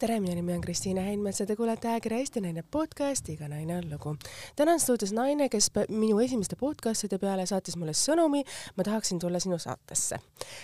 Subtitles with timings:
[0.00, 3.74] tere, minu nimi on Kristiina Heinmets ja te kuulete ajakirja Eesti Naine podcast Iga naine
[3.76, 4.14] on lugu.
[4.56, 8.40] täna on stuudios naine, kes minu esimeste podcastide peale saatis mulle sõnumi,
[8.76, 10.16] ma tahaksin tulla sinu saatesse.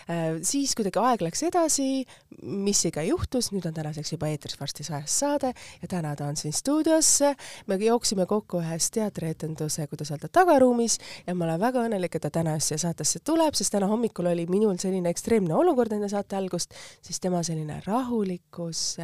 [0.08, 2.06] Äh, siis kuidagi aeg läks edasi,
[2.40, 6.40] mis ikka juhtus, nüüd on tänaseks juba eetris varsti sajas saade ja täna ta on
[6.40, 7.18] siin stuudios.
[7.66, 10.96] me jooksime kokku ühes teatrietenduse, kuidas öelda, tagaruumis
[11.26, 14.48] ja ma olen väga õnnelik, et ta täna siia saatesse tuleb, sest täna hommikul oli
[14.48, 16.72] minul selline ekstreemne olukord enne saate algust,
[17.04, 18.96] siis tema selline rahulikkus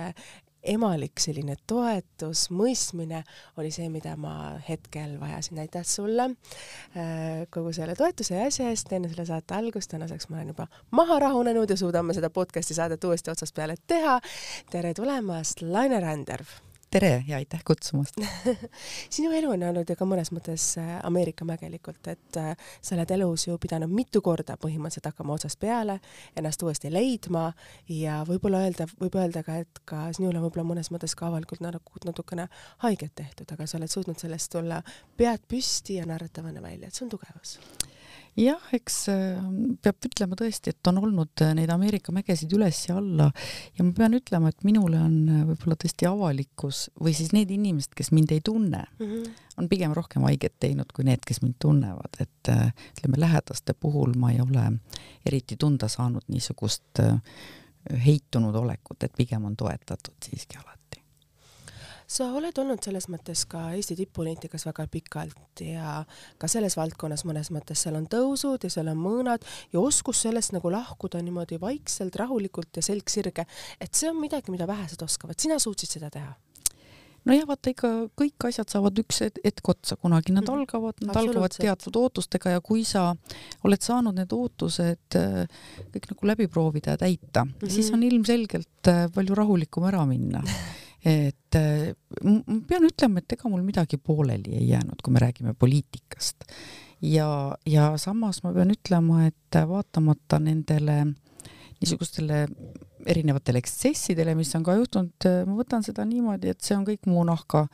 [0.62, 3.23] emalik selline toetus, mõistmine
[3.61, 5.59] oli see, mida ma hetkel vajasin.
[5.59, 9.91] aitäh sulle äh, kogu selle toetuse ja asja eest enne selle saate algust.
[9.91, 14.20] tänaseks ma olen juba maha rahunenud ja suudame seda podcast'i saadet uuesti otsast peale teha.
[14.70, 18.16] tere tulemast, Laine Ränderv tere ja aitäh kutsumast!
[19.14, 22.50] Sinu elu on olnud ju ka mõnes mõttes äh, Ameerika mägelikult, et äh,
[22.84, 25.98] sa oled elus ju pidanud mitu korda põhimõtteliselt hakkama otsast peale,
[26.36, 27.47] ennast uuesti leidma
[27.88, 31.64] ja võib-olla öelda, võib öelda ka, et ka sinul on võib-olla mõnes mõttes ka avalikult
[31.64, 32.48] natukene
[32.84, 34.83] haiget tehtud, aga sa oled suutnud sellest tulla
[35.17, 37.56] pead püsti ja naeratavana välja, et see on tugevus
[38.38, 39.41] jah, eks äh,
[39.84, 43.28] peab ütlema tõesti, et on olnud äh, neid Ameerika mägesid üles ja alla.
[43.77, 47.92] Ja ma pean ütlema, et minule on äh, võib-olla tõesti avalikkus või siis need inimesed,
[47.98, 49.48] kes mind ei tunne mm, -hmm.
[49.62, 54.33] on pigem rohkem haiget teinud kui need, kes mind tunnevad, et ütleme, lähedaste puhul ma
[54.33, 54.69] ei ole
[55.27, 57.02] eriti tunda saanud niisugust
[58.05, 60.81] heitunud olekut, et pigem on toetatud siiski alati
[62.12, 66.02] sa oled olnud selles mõttes ka Eesti tipp-poliitikas väga pikalt ja
[66.41, 70.55] ka selles valdkonnas mõnes mõttes seal on tõusud ja seal on mõõnad ja oskus sellest
[70.56, 73.46] nagu lahkuda niimoodi vaikselt, rahulikult ja selg sirge,
[73.80, 76.34] et see on midagi, mida vähesed oskavad, sina suutsid seda teha?
[77.22, 80.58] Nojah, vaata ikka kõik asjad saavad üks hetk otsa, kunagi nad -hmm.
[80.58, 83.14] algavad, nad algavad teatud ootustega ja kui sa
[83.62, 85.46] oled saanud need ootused äh,
[85.94, 87.70] kõik nagu läbi proovida ja täita mm, -hmm.
[87.70, 90.42] siis on ilmselgelt äh, palju rahulikum ära minna
[91.05, 95.55] et äh, ma pean ütlema, et ega mul midagi pooleli ei jäänud, kui me räägime
[95.58, 96.46] poliitikast.
[97.02, 101.02] ja, ja samas ma pean ütlema, et vaatamata nendele
[101.83, 102.46] niisugustele
[103.11, 107.24] erinevatele ekstsessidele, mis on ka juhtunud, ma võtan seda niimoodi, et see on kõik mu
[107.27, 107.67] nahka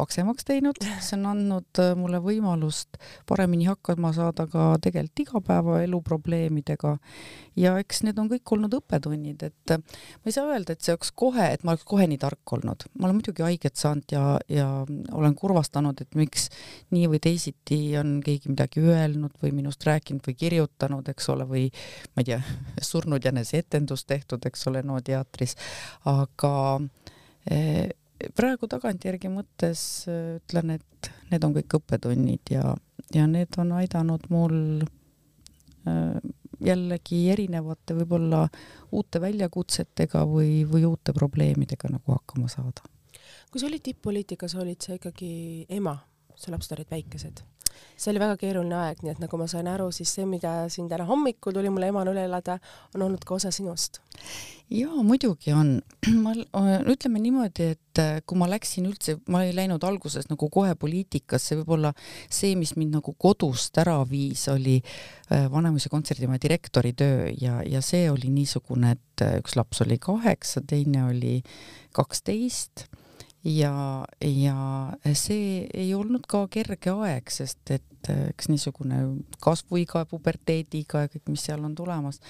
[0.00, 6.96] paksemaks teinud, see on andnud äh, mulle võimalust paremini hakkama saada ka tegelikult igapäevaelu probleemidega.
[7.60, 10.94] ja eks need on kõik olnud õppetunnid, et äh, ma ei saa öelda, et see
[10.94, 12.86] oleks kohe, et ma oleks kohe nii tark olnud.
[12.98, 14.68] ma olen muidugi haiget saanud ja, ja
[15.12, 16.48] olen kurvastanud, et miks
[16.94, 21.68] nii või teisiti on keegi midagi öelnud või minust rääkinud või kirjutanud, eks ole, või
[22.14, 22.40] ma ei tea,
[22.82, 25.56] surnud jänese etendus tehtud, eks ole, no teatris,
[26.08, 26.52] aga
[27.50, 27.90] eh,
[28.36, 32.74] praegu tagantjärgi mõttes äh, ütlen, et need on kõik õppetunnid ja,
[33.14, 34.56] ja need on aidanud mul
[35.88, 36.18] äh,
[36.60, 38.44] jällegi erinevate võib-olla
[38.92, 42.84] uute väljakutsetega või, või uute probleemidega nagu hakkama saada.
[43.50, 45.32] kui sa olid tipp-poliitikas, olid sa ikkagi
[45.68, 45.96] ema,
[46.36, 47.44] su lapsed olid väikesed?
[47.96, 50.88] See oli väga keeruline aeg, nii et nagu ma sain aru, siis see, mida siin
[50.90, 52.58] täna hommikul tuli mulle emana üle elada,
[52.94, 54.00] on olnud ka osa sinust.
[54.70, 55.72] jaa, muidugi on.
[56.24, 56.34] ma,
[56.92, 61.58] ütleme niimoodi, et äh, kui ma läksin üldse, ma ei läinud alguses nagu kohe poliitikasse,
[61.60, 61.92] võib-olla
[62.28, 67.82] see, mis mind nagu kodust ära viis, oli äh, Vanemuise kontserdimaja direktori töö ja, ja
[67.84, 71.40] see oli niisugune, et äh, üks laps oli kaheksa, teine oli
[71.96, 72.86] kaksteist
[73.44, 79.00] ja, ja see ei olnud ka kerge aeg, sest et eks niisugune
[79.44, 82.20] kasvuiga, puberteediga ja kõik, mis seal on tulemas.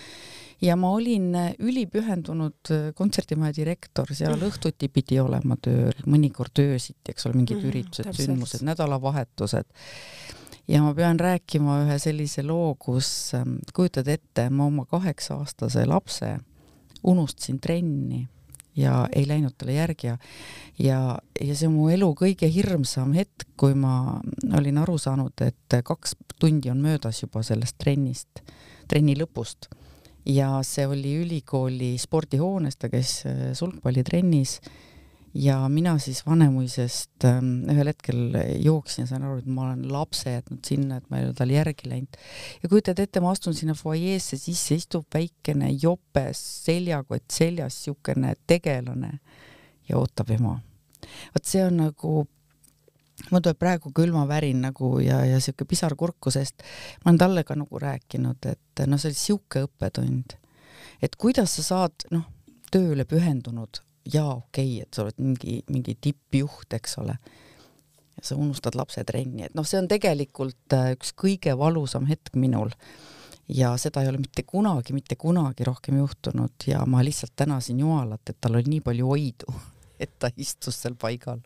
[0.61, 4.51] ja ma olin ülipühendunud kontserdimaja direktor, seal mm.
[4.51, 9.71] õhtuti pidi olema tööl, mõnikord öösiti, eks ole, mingid mm, üritused, sündmused, nädalavahetused
[10.71, 13.33] ja ma pean rääkima ühe sellise loo, kus
[13.75, 16.35] kujutad ette, ma oma kaheksa-aastase lapse
[17.07, 18.27] unustasin trenni
[18.81, 20.17] ja ei läinud talle järgi ja
[20.81, 24.21] ja, ja see on mu elu kõige hirmsam hetk, kui ma
[24.57, 28.43] olin aru saanud, et kaks tundi on möödas juba sellest trennist,
[28.89, 29.71] trenni lõpust.
[30.25, 34.59] ja see oli ülikooli spordihoones, ta käis äh, sulgpallitrennis
[35.35, 38.35] ja mina siis Vanemuisest ähm, ühel hetkel
[38.65, 41.55] jooksin ja sain aru, et ma olen lapse jätnud sinna, et ma ei ole talle
[41.55, 42.19] järgi läinud.
[42.63, 49.13] ja kujutad ette, ma astun sinna fuajeesse sisse, istub väikene jopes, seljakott seljas, niisugune tegelane
[49.89, 50.59] ja ootab ema.
[51.35, 52.27] vot see on nagu
[53.31, 56.65] mul tuleb praegu külmavärin nagu ja, ja siuke pisar kurku, sest
[57.05, 60.35] ma olen talle ka nagu rääkinud, et noh, see oli siuke õppetund,
[61.03, 62.27] et kuidas sa saad noh,
[62.73, 67.17] tööle pühendunud jaa, okei okay,, et sa oled mingi, mingi tippjuht, eks ole.
[68.17, 72.35] ja sa unustad lapse trenni, et noh, see on tegelikult äh, üks kõige valusam hetk
[72.35, 72.73] minul.
[73.49, 78.23] ja seda ei ole mitte kunagi, mitte kunagi rohkem juhtunud ja ma lihtsalt tänasin Jumalat,
[78.29, 79.55] et tal oli nii palju oidu,
[80.01, 81.41] et ta istus seal paigal.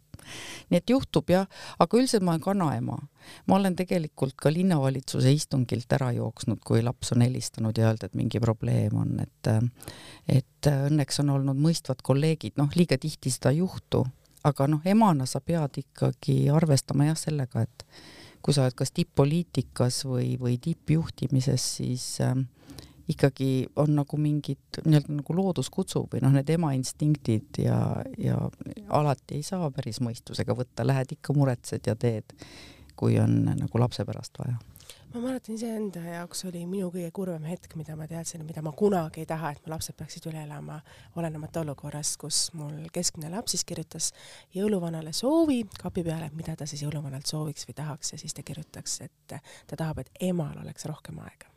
[0.70, 1.44] Nii et juhtub jah,
[1.80, 2.98] aga üldiselt ma olen kanaema.
[3.46, 8.18] ma olen tegelikult ka linnavalitsuse istungilt ära jooksnud, kui laps on helistanud ja öelda, et
[8.18, 9.52] mingi probleem on, et
[10.28, 14.04] et õnneks on olnud mõistvad kolleegid, noh, liiga tihti seda ei juhtu,
[14.44, 17.84] aga noh, emana sa pead ikkagi arvestama jah sellega, et
[18.44, 22.36] kui sa oled kas tipp-poliitikas või, või tippjuhtimises, siis äh,
[23.08, 27.78] ikkagi on nagu mingid nii-öelda nagu loodus kutsub või noh, need ema instinktid ja,
[28.18, 28.38] ja
[28.88, 32.36] alati ei saa päris mõistusega võtta, lähed ikka muretsed ja teed,
[32.96, 34.56] kui on nagu lapse pärast vaja.
[35.14, 39.22] Ma mäletan iseenda jaoks oli minu kõige kurvem hetk, mida ma teadsin, mida ma kunagi
[39.22, 40.80] ei taha, et mu lapsed peaksid üle elama,
[41.20, 44.10] olenemata olukorrast, kus mul keskmine laps siis kirjutas
[44.56, 49.00] jõuluvanale soovi kapi peale, mida ta siis jõuluvanalt sooviks või tahaks ja siis ta kirjutaks,
[49.06, 51.53] et ta tahab, et emal oleks rohkem aega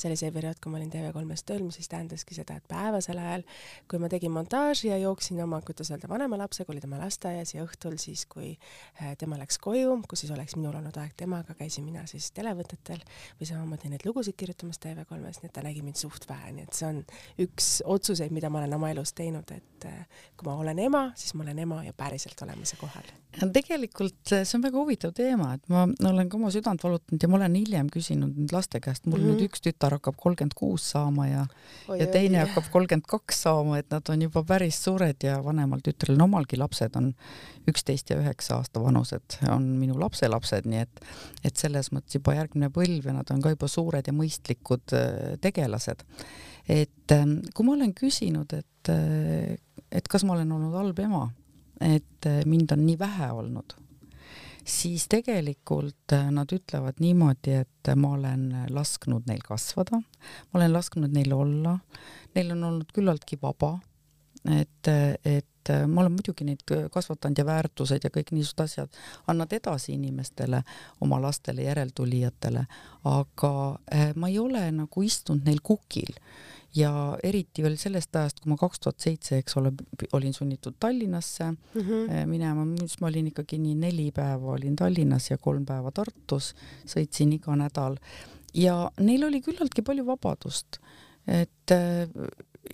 [0.00, 3.20] see oli see periood, kui ma olin TV3-s tööl, mis siis tähendaski seda, et päevasel
[3.20, 3.44] ajal,
[3.90, 7.64] kui ma tegin montaaži ja jooksin oma, kuidas öelda, vanema lapsega, oli tema lasteaias ja
[7.66, 11.86] õhtul siis, kui äh, tema läks koju, kus siis oleks minul olnud aeg temaga, käisin
[11.86, 13.02] mina siis televõtetel
[13.40, 16.76] või samamoodi neid lugusid kirjutamas TV3-s, nii et ta nägi mind suht vähe, nii et
[16.76, 17.02] see on
[17.46, 21.34] üks otsuseid, mida ma olen oma elus teinud, et äh, kui ma olen ema, siis
[21.36, 23.08] ma olen ema ja päriselt olemise kohal.
[23.54, 27.38] tegelikult see on väga huvitav teema, et ma olen ka oma südant valutanud ja ma
[27.38, 29.38] olen hiljem küsinud nüüd laste käest, mul mm -hmm.
[29.38, 31.46] nüüd üks tütar tütar hakkab kolmkümmend kuus saama ja
[31.88, 35.40] oi, ja teine oi, hakkab kolmkümmend kaks saama, et nad on juba päris suured ja
[35.44, 37.12] vanemal tütrel on omalgi lapsed on
[37.68, 41.02] üksteist ja üheksa aasta vanused, on minu lapselapsed, nii et
[41.44, 45.36] et selles mõttes juba järgmine põlv ja nad on ka juba suured ja mõistlikud äh,
[45.40, 46.04] tegelased.
[46.68, 49.56] et ähm, kui ma olen küsinud, et, äh,
[49.90, 51.28] et kas ma olen olnud halb ema,
[51.80, 53.78] et äh, mind on nii vähe olnud
[54.64, 61.12] siis tegelikult äh, nad ütlevad niimoodi, et ma olen lasknud neil kasvada, ma olen lasknud
[61.14, 61.78] neil olla,
[62.34, 63.76] neil on olnud küllaltki vaba,
[64.50, 64.88] et,
[65.24, 69.94] et äh, ma olen muidugi neid kasvatanud ja väärtused ja kõik niisugused asjad annad edasi
[69.96, 70.62] inimestele,
[71.00, 72.64] oma lastele, järeltulijatele,
[73.10, 73.52] aga
[73.94, 76.14] äh, ma ei ole nagu istunud neil kukil
[76.76, 76.90] ja
[77.22, 79.72] eriti veel sellest ajast, kui ma kaks tuhat seitse, eks ole,
[80.16, 82.26] olin sunnitud Tallinnasse mm -hmm.
[82.26, 86.54] minema, siis ma olin ikkagi nii neli päeva olin Tallinnas ja kolm päeva Tartus,
[86.86, 87.98] sõitsin iga nädal
[88.54, 90.78] ja neil oli küllaltki palju vabadust,
[91.26, 91.74] et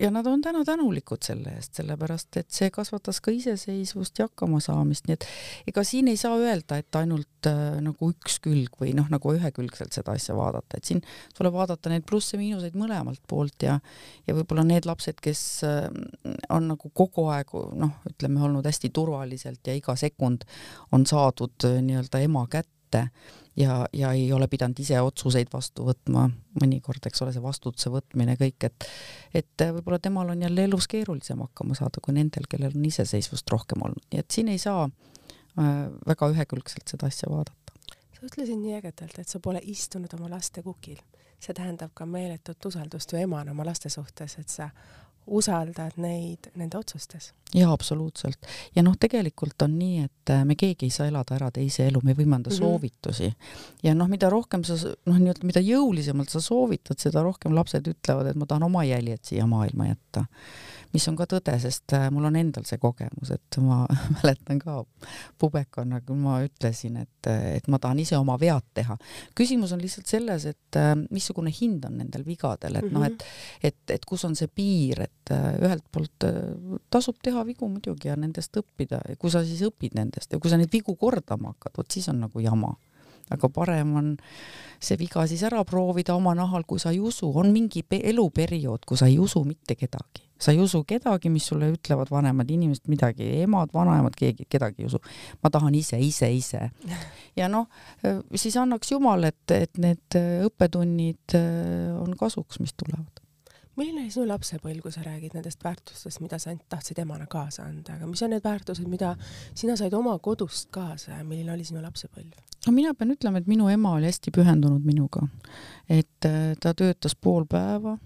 [0.01, 5.07] ja nad on täna tänulikud selle eest, sellepärast et see kasvatas ka iseseisvust ja hakkamasaamist,
[5.07, 5.25] nii et
[5.71, 9.95] ega siin ei saa öelda, et ainult äh, nagu üks külg või noh, nagu ühekülgselt
[9.95, 11.01] seda asja vaadata, et siin
[11.37, 13.79] tuleb vaadata neid plusse-miinuseid mõlemalt poolt ja
[14.27, 15.87] ja võib-olla need lapsed, kes äh,
[16.53, 20.45] on nagu kogu aeg noh, ütleme olnud hästi turvaliselt ja iga sekund
[20.91, 23.07] on saadud äh, nii-öelda ema kätte
[23.57, 26.27] ja, ja ei ole pidanud ise otsuseid vastu võtma,
[26.61, 28.87] mõnikord, eks ole, see vastutuse võtmine, kõik, et
[29.41, 33.83] et võib-olla temal on jälle elus keerulisem hakkama saada kui nendel, kellel on iseseisvust rohkem
[33.85, 35.71] olnud, nii et siin ei saa äh,
[36.07, 37.77] väga ühekülgselt seda asja vaadata.
[38.13, 41.01] sa ütlesid nii ägedalt, et sa pole istunud oma laste kukil.
[41.39, 44.71] see tähendab ka meeletut usaldust ju emana oma laste suhtes, et sa
[45.27, 47.31] usaldad neid nende otsustes.
[47.53, 48.47] jaa, absoluutselt.
[48.75, 52.01] ja noh, tegelikult on nii, et äh, me keegi ei saa elada ära teise elu,
[52.03, 52.59] me võime anda mm -hmm.
[52.59, 53.33] soovitusi.
[53.83, 58.31] ja noh, mida rohkem sa, noh, nii-öelda mida jõulisemalt sa soovitad, seda rohkem lapsed ütlevad,
[58.31, 60.25] et ma tahan oma jäljed siia maailma jätta
[60.97, 63.83] mis on ka tõde, sest äh, mul on endal see kogemus, et ma
[64.17, 64.79] mäletan ka
[65.39, 68.97] pubekana, kui ma ütlesin, et, et ma tahan ise oma vead teha.
[69.37, 73.69] küsimus on lihtsalt selles, et äh, missugune hind on nendel vigadel, et noh, et mhm.
[73.69, 76.27] et, et kus on see piir, et äh, ühelt poolt
[76.93, 80.57] tasub teha vigu muidugi ja nendest õppida kui sa siis õpid nendest ja kui sa
[80.59, 82.73] neid vigu kordama hakkad, vot siis on nagu jama
[83.33, 84.13] aga parem on
[84.79, 88.97] see viga siis ära proovida oma nahal, kui sa ei usu, on mingi eluperiood, kui
[88.97, 93.29] sa ei usu mitte kedagi, sa ei usu kedagi, mis sulle ütlevad vanemad inimesed midagi,
[93.41, 95.01] emad, vanaemad, keegi, kedagi ei usu.
[95.43, 96.69] ma tahan ise, ise, ise.
[97.35, 97.67] ja noh,
[98.35, 103.26] siis annaks Jumal, et, et need õppetunnid äh, on kasuks, mis tulevad
[103.77, 107.97] milline oli sinu lapsepõlv, kui sa räägid nendest väärtustest, mida sa tahtsid emana kaasa anda,
[107.97, 109.13] aga mis on need väärtused, mida
[109.53, 112.35] sina said oma kodust kaasa ja milline oli sinu lapsepõlv?
[112.67, 115.27] no mina pean ütlema, et minu ema oli hästi pühendunud minuga,
[115.89, 117.97] et äh, ta töötas pool päeva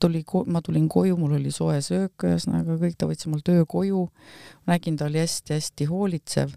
[0.00, 4.08] tuli, ma tulin koju, mul oli soe söök, ühesõnaga kõik, ta võttis mult öökoju,
[4.70, 6.54] nägin, ta oli hästi-hästi hoolitsev.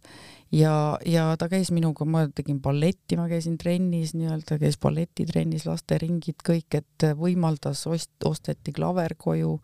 [0.50, 6.39] Ja, ja ta käis minuga, ma tegin balletti, ma käisin trennis nii-öelda, käis balletitrennis, lasteringid,
[6.46, 9.60] kõik, et võimaldas, ost-, osteti klaver koju,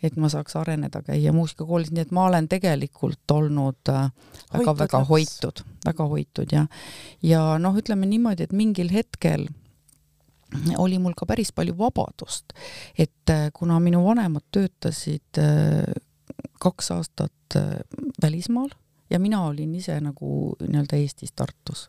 [0.00, 5.64] et ma saaks areneda, käia muusikakoolis, nii et ma olen tegelikult olnud väga-väga äh, hoitud,
[5.84, 6.64] väga hoitud ja,
[7.20, 9.50] ja noh, ütleme niimoodi, et mingil hetkel
[10.78, 12.52] oli mul ka päris palju vabadust,
[12.98, 15.92] et äh, kuna minu vanemad töötasid äh,
[16.62, 17.80] kaks aastat äh,
[18.22, 18.70] välismaal
[19.10, 21.88] ja mina olin ise nagu nii-öelda Eestis Tartus,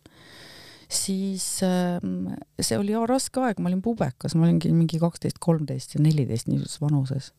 [0.91, 6.03] siis ähm, see oli raske aeg, ma olin pubekas, ma olingi mingi kaksteist, kolmteist ja
[6.03, 7.31] neliteist niisuguses vanuses.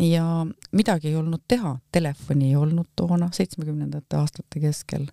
[0.00, 0.24] ja
[0.72, 5.06] midagi ei olnud teha, telefoni ei olnud toona, seitsmekümnendate aastate keskel.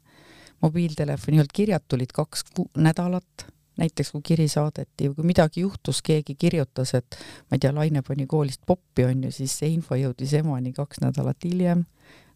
[0.62, 2.46] mobiiltelefoni ei olnud, kirjad tulid kaks
[2.78, 3.48] nädalat
[3.82, 7.18] näiteks kui kiri saadeti või kui midagi juhtus, keegi kirjutas, et
[7.50, 11.04] ma ei tea, Laine pani koolist poppi, on ju, siis see info jõudis emani kaks
[11.06, 11.86] nädalat hiljem.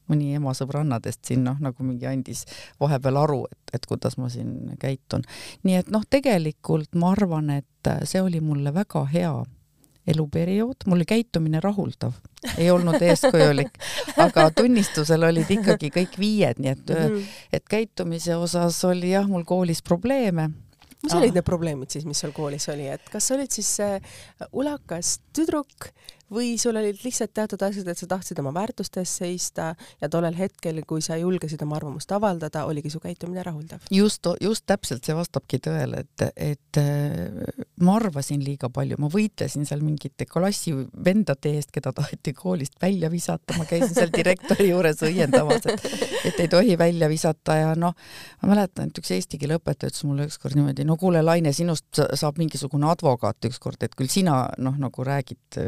[0.05, 2.43] mõni ema sõbrannadest siin noh, nagu mingi andis
[2.79, 5.23] vahepeal aru, et, et kuidas ma siin käitun.
[5.63, 9.33] nii et noh, tegelikult ma arvan, et see oli mulle väga hea
[10.07, 12.13] eluperiood, mul oli käitumine rahuldav,
[12.57, 13.79] ei olnud eeskujulik,
[14.25, 17.25] aga tunnistusel olid ikkagi kõik viied, nii et -hmm.
[17.53, 20.51] et käitumise osas oli jah, mul koolis probleeme
[21.05, 23.71] mis olid need probleemid siis, mis sul koolis oli, et kas sa olid siis
[24.51, 25.89] ulakas tüdruk
[26.31, 29.67] või sul olid lihtsalt teatud asjad, et sa tahtsid oma väärtuste eest seista
[30.01, 33.85] ja tollel hetkel, kui sa julgesid oma arvamust avaldada, oligi su käitumine rahuldav?
[33.93, 39.67] just, just täpselt, see vastabki tõele, et, et äh, ma arvasin liiga palju, ma võitlesin
[39.69, 40.73] seal mingite klassi
[41.05, 45.85] vendade eest, keda taheti koolist välja visata, ma käisin seal direktori juures õiendamas, et,
[46.31, 47.93] et ei tohi välja visata ja noh,
[48.41, 52.01] ma mäletan, et üks eesti keele õpetaja ütles mulle ükskord niimoodi, no kuule, Laine, sinust
[52.17, 55.61] saab mingisugune advokaat ükskord, et küll sina noh, nagu räägid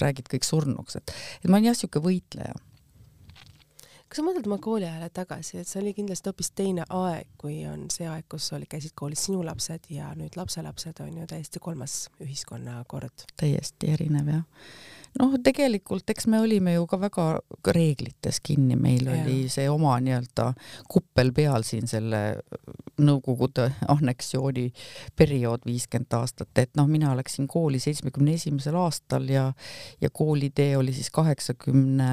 [0.00, 2.54] räägid kõik surnuks, et, et ma olin jah, niisugune võitleja.
[4.08, 7.86] kas sa mõtled oma kooliajale tagasi, et see oli kindlasti hoopis teine aeg, kui on
[7.92, 12.06] see aeg, kus olid, käisid koolis sinu lapsed ja nüüd lapselapsed on ju täiesti kolmas
[12.20, 13.28] ühiskonnakord?
[13.40, 14.44] täiesti erinev jah
[15.20, 17.26] noh, tegelikult eks me olime ju ka väga
[17.74, 19.16] reeglites kinni, meil ja.
[19.16, 20.52] oli see oma nii-öelda
[20.90, 22.22] kuppel peal siin selle
[23.02, 24.66] Nõukogude anneksiooni
[25.18, 29.46] periood viiskümmend aastat, et noh, mina läksin kooli seitsmekümne esimesel aastal ja
[30.00, 32.10] ja koolitee oli siis kaheksakümne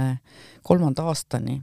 [0.64, 1.60] kolmanda aastani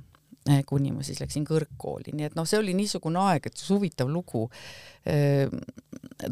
[0.51, 4.13] eh, kuni ma siis läksin kõrgkooli, nii et noh, see oli niisugune aeg, et huvitav
[4.13, 4.47] lugu.
[5.07, 5.49] Eh,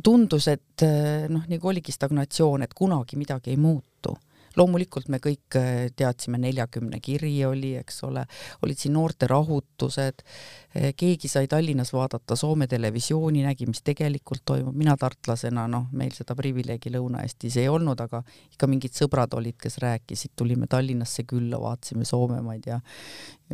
[0.04, 4.14] tundus, et eh, noh, nagu oligi stagnatsioon, et kunagi midagi ei muutu
[4.58, 8.24] loomulikult me kõik äh, teadsime, neljakümne kiri oli, eks ole,
[8.62, 14.96] olid siin noorterahutused, äh, keegi sai Tallinnas vaadata Soome televisiooni, nägi, mis tegelikult toimub, mina
[15.00, 20.34] tartlasena, noh, meil seda privileegi Lõuna-Eestis ei olnud, aga ikka mingid sõbrad olid, kes rääkisid,
[20.36, 22.80] tulime Tallinnasse külla, vaatasime Soome, ma ei tea,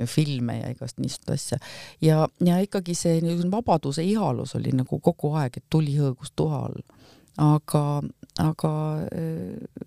[0.06, 1.58] filme ja igast niisugust asja.
[2.00, 6.64] ja, ja ikkagi see niisugune vabaduse ihalus oli nagu kogu aeg, et tuli hõõgus tuha
[6.68, 6.82] all.
[7.40, 7.84] aga,
[8.38, 8.72] aga
[9.10, 9.86] äh,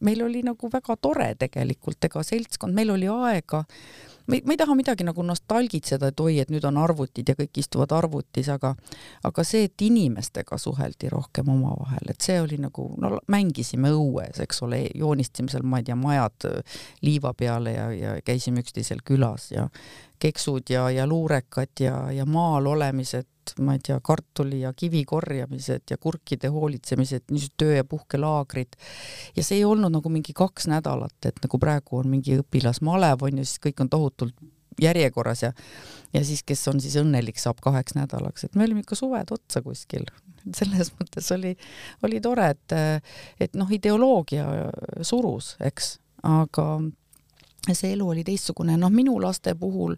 [0.00, 3.64] meil oli nagu väga tore tegelikult, ega seltskond, meil oli aega,
[4.28, 7.94] ma ei taha midagi nagu nostalgitseda, et oi, et nüüd on arvutid ja kõik istuvad
[7.96, 8.74] arvutis, aga
[9.24, 14.62] aga see, et inimestega suheldi rohkem omavahel, et see oli nagu, no mängisime õues, eks
[14.66, 16.50] ole, joonistasime seal, ma ei tea, majad
[17.06, 19.68] liiva peale ja, ja käisime üksteisel külas ja
[20.18, 23.26] keksud ja, ja luurekad ja, ja maal olemised
[23.64, 28.76] ma ei tea, kartuli ja kivi korjamised ja kurkide hoolitsemised, niisugused töö- ja puhkelaagrid.
[29.36, 33.40] ja see ei olnud nagu mingi kaks nädalat, et nagu praegu on mingi õpilasmalev on
[33.40, 34.36] ju, siis kõik on tohutult
[34.80, 35.52] järjekorras ja
[36.14, 39.62] ja siis, kes on siis õnnelik, saab kaheks nädalaks, et me olime ikka suved otsa
[39.62, 40.06] kuskil.
[40.56, 41.56] selles mõttes oli,
[42.06, 43.02] oli tore, et,
[43.40, 44.46] et noh, ideoloogia
[45.04, 46.68] surus, eks, aga
[47.72, 49.96] see elu oli teistsugune, noh, minu laste puhul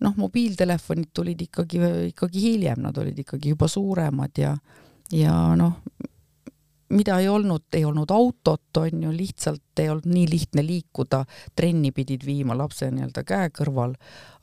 [0.00, 4.54] noh, mobiiltelefonid tulid ikkagi, ikkagi hiljem, nad olid ikkagi juba suuremad ja,
[5.12, 5.76] ja noh,
[6.90, 11.22] mida ei olnud, ei olnud autot, on ju, lihtsalt ei olnud nii lihtne liikuda,
[11.56, 13.94] trenni pidid viima lapse nii-öelda käe kõrval,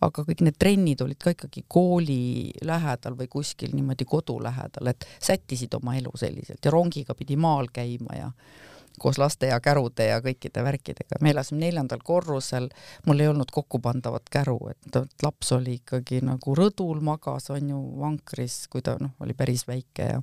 [0.06, 5.10] aga kõik need trennid olid ka ikkagi kooli lähedal või kuskil niimoodi kodu lähedal, et
[5.20, 8.32] sättisid oma elu selliselt ja rongiga pidi maal käima ja
[9.00, 11.20] koos laste ja kärude ja kõikide värkidega.
[11.22, 12.70] me elasime neljandal korrusel,
[13.06, 18.60] mul ei olnud kokkupandavat käru, et laps oli ikkagi nagu rõdul, magas, on ju, vankris,
[18.72, 20.22] kui ta noh, oli päris väike ja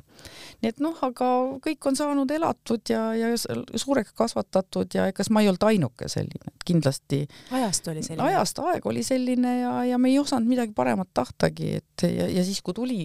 [0.63, 1.31] nii et noh, aga
[1.65, 6.55] kõik on saanud elatud ja, ja suureks kasvatatud ja ega ma ei olnud ainuke selline,
[6.65, 8.27] kindlasti ajast oli selline?
[8.31, 12.45] ajast aeg oli selline ja, ja me ei osanud midagi paremat tahtagi, et ja, ja
[12.47, 12.99] siis, kui tuli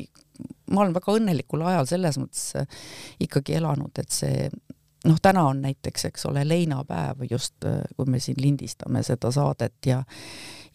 [0.71, 2.51] ma olen väga õnnelikul ajal selles mõttes
[3.23, 4.49] ikkagi elanud, et see
[5.05, 7.65] noh, täna on näiteks, eks ole, leinapäev just,
[7.95, 10.03] kui me siin lindistame seda saadet ja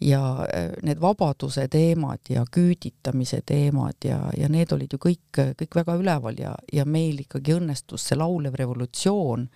[0.01, 5.79] ja äh, need vabaduse teemad ja küüditamise teemad ja, ja need olid ju kõik, kõik
[5.81, 9.47] väga üleval ja, ja meil ikkagi õnnestus see laulev revolutsioon,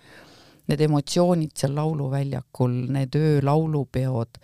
[0.69, 4.39] need emotsioonid seal lauluväljakul, need öölaulupeod,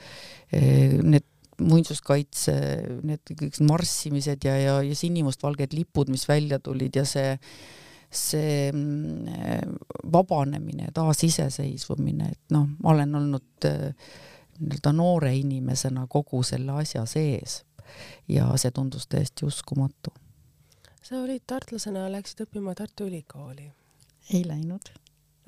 [0.53, 2.53] äh, need muinsuskaitse,
[3.07, 7.37] need kõik marssimised ja, ja, ja sinimustvalged lipud, mis välja tulid ja see
[8.15, 9.75] see mm,
[10.11, 14.09] vabanemine, taasiseseisvumine, et noh, ma olen olnud äh,
[14.59, 17.63] nii-öelda noore inimesena kogu selle asja sees
[18.31, 20.13] ja see tundus täiesti uskumatu.
[21.01, 23.71] sa olid tartlasena, läksid õppima Tartu Ülikooli?
[24.33, 24.89] ei läinud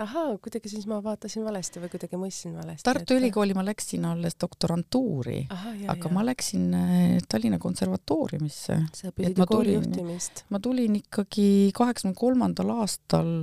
[0.04, 2.86] ahaa, kuidagi siis ma vaatasin valesti või kuidagi mõistsin valesti.
[2.86, 3.22] Tartu et...
[3.22, 6.14] Ülikooli ma läksin alles doktorantuuri, aga jah.
[6.14, 8.80] ma läksin äh, Tallinna Konservatooriumisse.
[8.94, 10.46] sa õppisid ju koolijuhtimist.
[10.54, 13.34] ma tulin ikkagi kaheksakümne kolmandal aastal,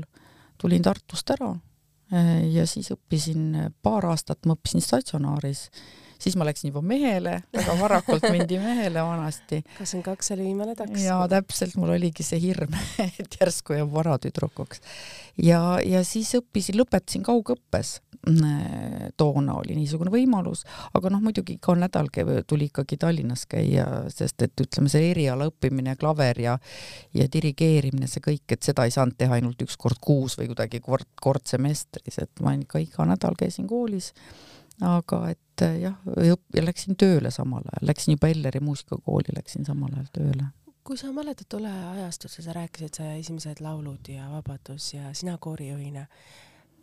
[0.60, 1.50] tulin Tartust ära
[2.14, 5.68] äh, ja siis õppisin paar aastat, ma õppisin statsionaaris
[6.24, 9.60] siis ma läksin juba mehele, väga varakult mindi mehele vanasti.
[9.76, 11.02] kakskümmend kaks oli viimane taks.
[11.04, 12.72] ja täpselt, mul oligi see hirm,
[13.04, 14.80] et järsku jääb varatüdrukuks.
[15.44, 17.98] ja, ja siis õppisin, lõpetasin kaugõppes.
[19.20, 20.62] toona oli niisugune võimalus,
[20.96, 22.08] aga noh, muidugi iga nädal
[22.48, 26.56] tuli ikkagi Tallinnas käia, sest et ütleme, see eriala õppimine, klaver ja
[27.14, 30.80] ja dirigeerimine, see kõik, et seda ei saanud teha ainult üks kord kuus või kuidagi
[30.80, 34.14] kord, kord semestris, et ma ikka iga nädal käisin koolis
[34.82, 35.96] aga et eh, jah,
[36.56, 40.50] ja läksin tööle samal ajal, läksin juba Elleri muusikakooli, läksin samal ajal tööle.
[40.84, 46.06] kui sa mäletad tole ajastut, sa rääkisid, sa esimesed laulud ja Vabadus ja sina koorijuhina,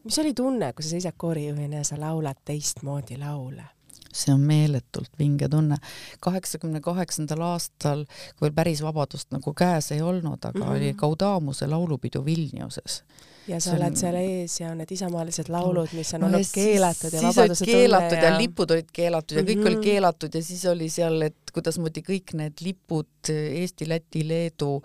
[0.04, 3.68] mis oli tunne, kui sa seisad koorijuhina ja sa laulad teistmoodi laule?
[4.14, 5.78] See on meeletult vinge tunne.
[6.20, 10.78] kaheksakümne kaheksandal aastal, kui veel päris vabadust nagu käes ei olnud, aga mm -hmm.
[10.78, 13.04] oli Gaudamuse laulupidu Vilniuses
[13.48, 17.66] ja sa oled seal ees ja need isamaalised laulud, mis on olnud keelatud ja vabaduse
[17.66, 18.30] tunne keelatud ja...
[18.30, 19.68] ja lipud olid keelatud ja kõik mm -hmm.
[19.68, 19.84] oli mhm.
[19.84, 24.80] keelatud ja siis oli seal, et kuidasmoodi kõik need lipud Eesti, Läti, Leedu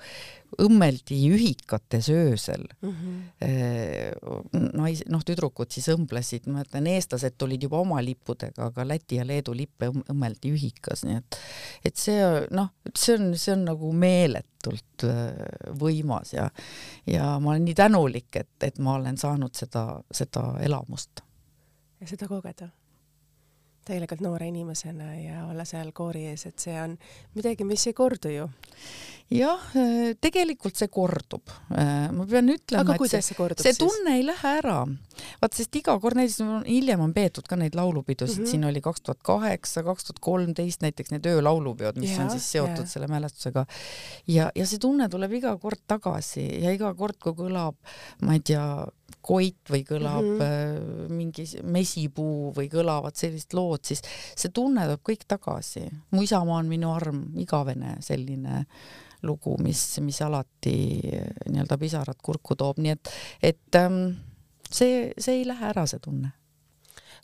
[0.62, 2.92] õmmeldi ühikates öösel mm.
[2.92, 4.68] -hmm.
[4.78, 9.26] nais-, noh, tüdrukud siis õmblesid, ma ütlen, eestlased tulid juba oma lippudega, aga Läti ja
[9.26, 11.40] Leedu lippe õmmeldi ühikas, nii et
[11.90, 15.06] et see noh, see on, see on nagu meeletult
[15.80, 16.48] võimas ja
[17.06, 21.22] ja ma olen nii tänulik, et, et ma olen saanud seda, seda elamust.
[22.00, 22.70] ja seda kogeda
[23.86, 26.96] tegelikult noore inimesena ja olla seal koori ees, et see on
[27.36, 28.48] midagi, mis ei kordu ju.
[29.32, 29.62] jah,
[30.22, 31.50] tegelikult see kordub.
[31.70, 34.80] ma pean ütlema, et see, see, see tunne ei lähe ära.
[35.42, 38.50] vaat sest iga kord, näiteks hiljem on peetud ka neid laulupidusid mm, -hmm.
[38.50, 42.50] siin oli kaks tuhat kaheksa, kaks tuhat kolmteist näiteks need öölaulupeod, mis ja, on siis
[42.52, 42.90] seotud ja.
[42.90, 43.66] selle mälestusega.
[44.26, 47.78] ja, ja see tunne tuleb iga kord tagasi ja iga kord, kui kõlab,
[48.22, 48.66] ma ei tea,
[49.26, 51.16] koit või kõlab mm -hmm.
[51.16, 54.02] mingi mesipuu või kõlavad sellised lood, siis
[54.34, 55.86] see tunne tuleb kõik tagasi.
[56.10, 58.64] mu isamaa on minu arm, igavene selline
[59.22, 64.16] lugu, mis, mis alati äh, nii-öelda pisarad kurku toob, nii et, et ähm,
[64.70, 66.32] see, see ei lähe ära, see tunne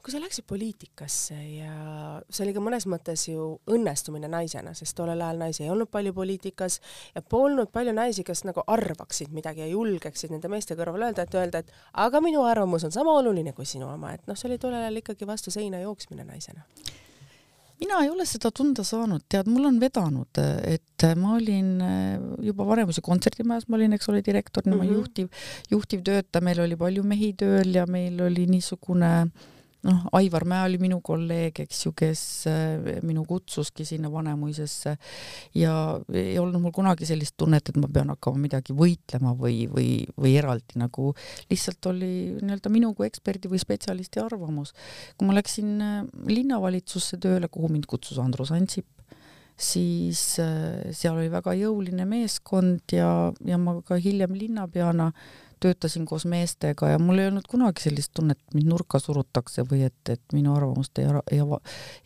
[0.03, 1.75] kui sa läksid poliitikasse ja
[2.27, 6.15] see oli ka mõnes mõttes ju õnnestumine naisena, sest tollel ajal naisi ei olnud palju
[6.17, 6.81] poliitikas
[7.15, 11.37] ja polnud palju naisi, kes nagu arvaksid midagi ja julgeksid nende meeste kõrval öelda, et
[11.39, 11.71] öelda, et
[12.03, 14.99] aga minu arvamus on sama oluline kui sinu oma, et noh, see oli tollel ajal
[15.05, 16.67] ikkagi vastu seina jooksmine naisena
[17.83, 21.73] mina ei ole seda tunda saanud, tead, mul on vedanud, et ma olin
[22.47, 24.93] juba Vanemuise kontserdimajas, ma olin, eks ole, direktor mm, -hmm.
[24.99, 25.33] juhtiv,
[25.71, 29.51] juhtivtöötaja, meil oli palju mehi tööl ja meil oli niisugune äh,
[29.87, 34.95] noh, Aivar Mäe oli minu kolleeg, eks ju, kes äh, minu kutsuski sinna Vanemuisesse
[35.59, 35.75] ja
[36.15, 40.37] ei olnud mul kunagi sellist tunnet, et ma pean hakkama midagi võitlema või, või, või
[40.39, 41.13] eraldi nagu
[41.51, 44.75] lihtsalt oli nii-öelda minu kui eksperdi või spetsialisti arvamus.
[45.17, 48.87] kui ma läksin äh, linnavalitsusse tööle, kuhu mind kutsus Andrus Ansip,
[49.59, 55.13] siis äh, seal oli väga jõuline meeskond ja, ja ma ka hiljem linnapeana
[55.63, 59.85] töötasin koos meestega ja mul ei olnud kunagi sellist tunnet, et mind nurka surutakse või
[59.89, 61.43] et, et minu arvamust ei, ei,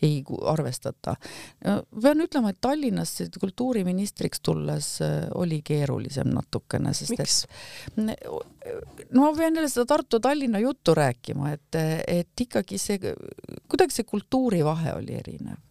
[0.06, 1.16] ei arvestata.
[1.62, 7.42] pean ütlema, et Tallinnas kultuuriministriks tulles äh, oli keerulisem natukene, sest Miks?
[7.96, 8.24] et
[9.10, 13.14] no ma pean jälle seda Tartu-Tallinna juttu rääkima, et, et ikkagi see,
[13.68, 15.62] kuidagi see kultuurivahe oli erinev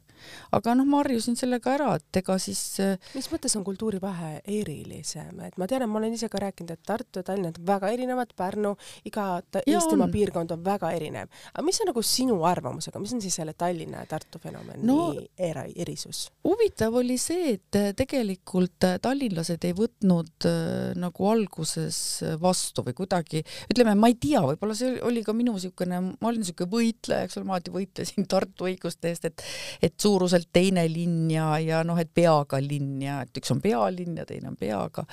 [0.56, 5.39] aga noh, ma harjusin sellega ära, et ega siis äh, mis mõttes on kultuurivahe erilisem,
[5.48, 7.91] et ma tean, et ma olen ise ka rääkinud, et Tartu ja Tallinn on väga
[7.96, 8.76] erinevad, Pärnu,
[9.08, 9.26] iga
[9.62, 11.32] Eestimaa piirkond on väga erinev.
[11.54, 15.13] aga mis on nagu sinu arvamusega, mis on siis selle Tallinna ja Tartu fenomeni no,
[15.38, 16.26] era-, erisus?
[16.46, 22.00] huvitav oli see, et äh, tegelikult äh, tallinlased ei võtnud äh, nagu alguses
[22.41, 26.44] vastu või kuidagi, ütleme, ma ei tea, võib-olla see oli ka minu niisugune, ma olin
[26.44, 29.44] niisugune võitleja, eks ole, ma alati võitlesin Tartu õiguste eest, et
[29.86, 34.20] et suuruselt teine linn ja, ja noh, et peaga linn ja et üks on pealinn
[34.20, 35.06] ja teine on peaga.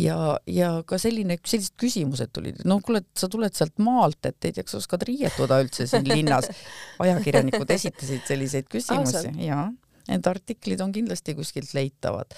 [0.00, 4.56] ja, ja ka selline, sellised küsimused tulid, no kuule, sa tuled sealt maalt, et ei
[4.56, 6.50] tea, kas oskad riietuda üldse siin linnas.
[7.04, 9.66] ajakirjanikud esitasid selliseid küsimusi ja
[10.08, 12.34] need artiklid on kindlasti kuskilt leitavad.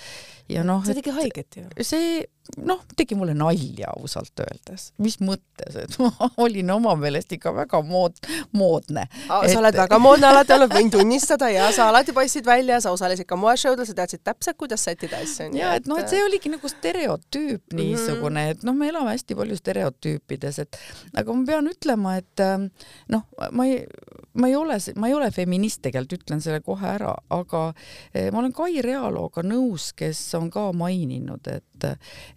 [0.48, 1.68] ja noh, see tegi haiget ju.
[1.85, 2.26] see
[2.57, 7.81] noh, tegi mulle nalja ausalt öeldes, mis mõttes, et ma olin oma meelest ikka väga
[7.87, 8.16] mood,
[8.57, 9.04] moodne.
[9.26, 9.57] sa et...
[9.61, 13.37] oled väga moodne alati olnud, võin tunnistada ja sa alati paistsid välja, sa osalesid ka
[13.40, 15.50] moeshowdel, sa teadsid täpselt, kuidas sättida asju.
[15.59, 18.57] ja et noh, et see oligi nagu stereotüüp niisugune mm, -hmm.
[18.57, 20.81] et noh, me elame hästi palju stereotüüpides, et
[21.14, 22.70] aga ma pean ütlema, et ähm,
[23.12, 23.85] noh, ma ei,
[24.38, 27.62] ma ei ole, ma ei ole feminist tegelikult, ütlen selle kohe ära, aga
[28.12, 31.88] eh, ma olen Kai Realooga nõus, kes on ka maininud, et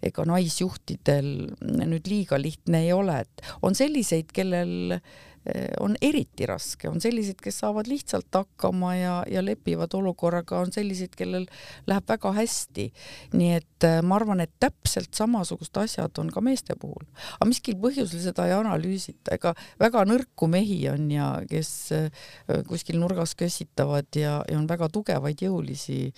[0.02, 1.28] ega naisjuhtidel
[1.62, 5.31] nüüd liiga lihtne ei ole, et on selliseid, kellel Eh,
[5.80, 11.14] on eriti raske, on selliseid, kes saavad lihtsalt hakkama ja, ja lepivad olukorraga, on selliseid,
[11.18, 11.48] kellel
[11.90, 12.88] läheb väga hästi.
[13.32, 17.04] nii et eh, ma arvan, et täpselt samasugused asjad on ka meeste puhul.
[17.34, 22.24] aga miskil põhjusel seda ei analüüsita, ega väga nõrku mehi on ja kes eh,
[22.68, 26.12] kuskil nurgas kössitavad ja, ja on väga tugevaid jõulisi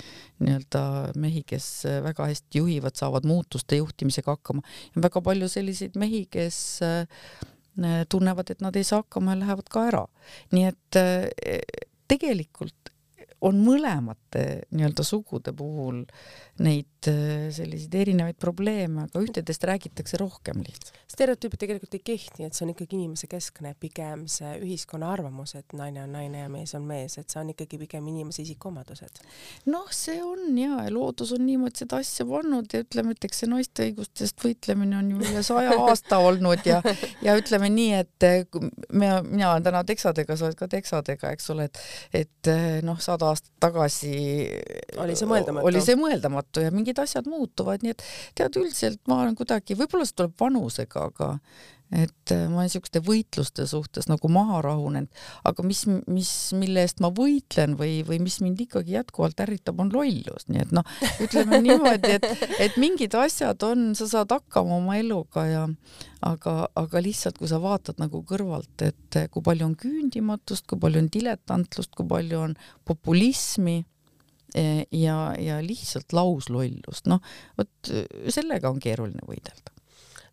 [0.44, 0.84] nii-öelda
[1.20, 4.62] mehi, kes väga hästi juhivad, saavad muutuste juhtimisega hakkama.
[4.96, 7.06] on väga palju selliseid mehi, kes Äh,
[8.08, 10.04] tunnevad, et nad ei saa hakkama ja lähevad ka ära.
[10.52, 11.60] nii et äh,
[12.08, 12.92] tegelikult
[13.44, 16.04] on mõlemate nii-öelda sugude puhul
[16.62, 21.00] neid äh, selliseid erinevaid probleeme, aga ühtedest räägitakse rohkem lihtsalt.
[21.14, 25.74] stereotüübid tegelikult ei kehti, et see on ikkagi inimese keskne, pigem see ühiskonna arvamus, et
[25.74, 29.22] naine on naine ja mees on mees, et see on ikkagi pigem inimese isikuomadused.
[29.70, 33.42] noh, see on ja, ja loodus on niimoodi seda asja pannud ja ütleme, et eks
[33.42, 36.80] see naiste õigustest võitlemine on ju üle saja aasta olnud ja,
[37.24, 38.28] ja ütleme nii, et
[38.92, 41.82] me, mina olen täna teksadega, sa oled ka teksadega, eks ole, et,
[42.22, 42.54] et
[42.86, 44.14] noh, sada aastat tagasi
[45.02, 48.04] oli see mõeldamatu, oli see mõeldamatu ja mingid asjad muutuvad, nii et
[48.38, 51.30] tead, üldiselt ma olen kuidagi, võib-olla see tuleb vanusega, aga
[51.94, 55.10] et äh, ma olen niisuguste võitluste suhtes nagu maha rahunenud,
[55.46, 59.92] aga mis, mis, mille eest ma võitlen või, või mis mind ikkagi jätkuvalt ärritab, on
[59.94, 60.88] lollus, nii et noh,
[61.22, 62.26] ütleme niimoodi, et,
[62.66, 65.64] et mingid asjad on, sa saad hakkama oma eluga ja
[66.24, 71.04] aga, aga lihtsalt, kui sa vaatad nagu kõrvalt, et kui palju on küündimatust, kui palju
[71.04, 72.56] on diletantlust, kui palju on
[72.88, 73.82] populismi
[74.54, 77.22] ja, ja lihtsalt lauslollust, noh,
[77.58, 77.94] vot
[78.32, 79.74] sellega on keeruline võidelda.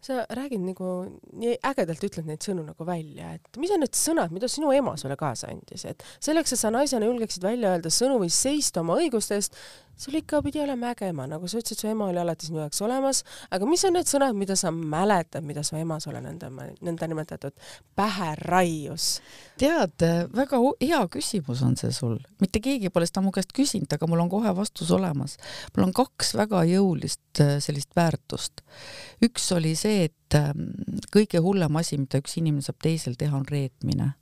[0.02, 0.92] Sa räägid nagu
[1.38, 4.96] nii ägedalt ütled neid sõnu nagu välja, et mis on need sõnad, mida sinu ema
[4.98, 8.98] sulle kaasa andis, et selleks, et sa naisena julgeksid välja öelda sõnu või seista oma
[8.98, 9.60] õiguste eest,
[9.98, 12.82] sul ikka pidi olema äge ema, nagu sa ütlesid, su ema oli alati sinu jaoks
[12.86, 13.24] olemas,
[13.54, 16.50] aga mis on need sõnad, mida sa mäletad, mida su ema sulle nõnda,
[16.82, 17.56] nõndanimetatud
[17.98, 19.20] pähe raius?
[19.62, 24.10] tead, väga hea küsimus on see sul, mitte keegi pole seda mu käest küsinud, aga
[24.10, 25.38] mul on kohe vastus olemas.
[25.76, 28.66] mul on kaks väga jõulist äh, sellist väärtust.
[29.24, 30.72] üks oli see, et ähm,
[31.14, 34.14] kõige hullem asi, mida üks inimene saab teisel teha, on reetmine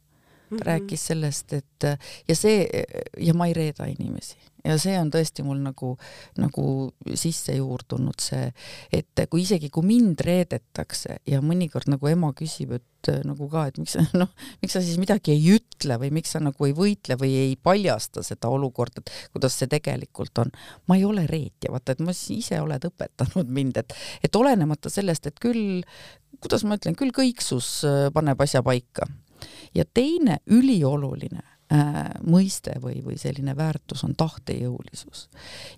[0.49, 0.65] mm -hmm.
[0.65, 1.89] rääkis sellest, et
[2.27, 2.83] ja see
[3.17, 5.93] ja ma ei reeda inimesi ja see on tõesti mul nagu,
[6.39, 6.65] nagu
[7.17, 8.49] sisse juurdunud see,
[8.95, 13.79] et kui isegi, kui mind reedetakse ja mõnikord nagu ema küsib, et nagu ka, et
[13.79, 14.31] miks sa noh,
[14.63, 18.23] miks sa siis midagi ei ütle või miks sa nagu ei võitle või ei paljasta
[18.25, 20.51] seda olukorda, et kuidas see tegelikult on.
[20.87, 25.31] ma ei ole reetja, vaata, et ma ise oled õpetanud mind, et, et olenemata sellest,
[25.31, 25.81] et küll,
[26.43, 27.79] kuidas ma ütlen, küll kõiksus
[28.13, 29.07] paneb asja paika
[29.75, 31.41] ja teine ülioluline
[31.73, 35.29] äh, mõiste või, või selline väärtus on tahtejõulisus.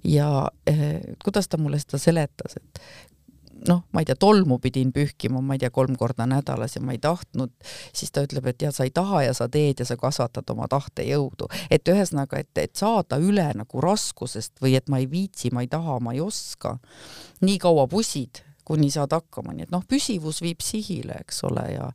[0.04, 2.84] ja äh, kuidas ta mulle seda seletas, et
[3.67, 6.95] noh, ma ei tea, tolmu pidin pühkima, ma ei tea, kolm korda nädalas ja ma
[6.95, 7.51] ei tahtnud,
[7.93, 10.67] siis ta ütleb, et ja sa ei taha ja sa teed ja sa kasvatad oma
[10.71, 11.49] tahtejõudu.
[11.69, 15.69] et ühesõnaga, et, et saada üle nagu raskusest või et ma ei viitsi, ma ei
[15.71, 16.77] taha, ma ei oska,
[17.41, 21.89] nii kaua pusid kuni saad hakkama, nii et noh, püsivus viib sihile, eks ole, ja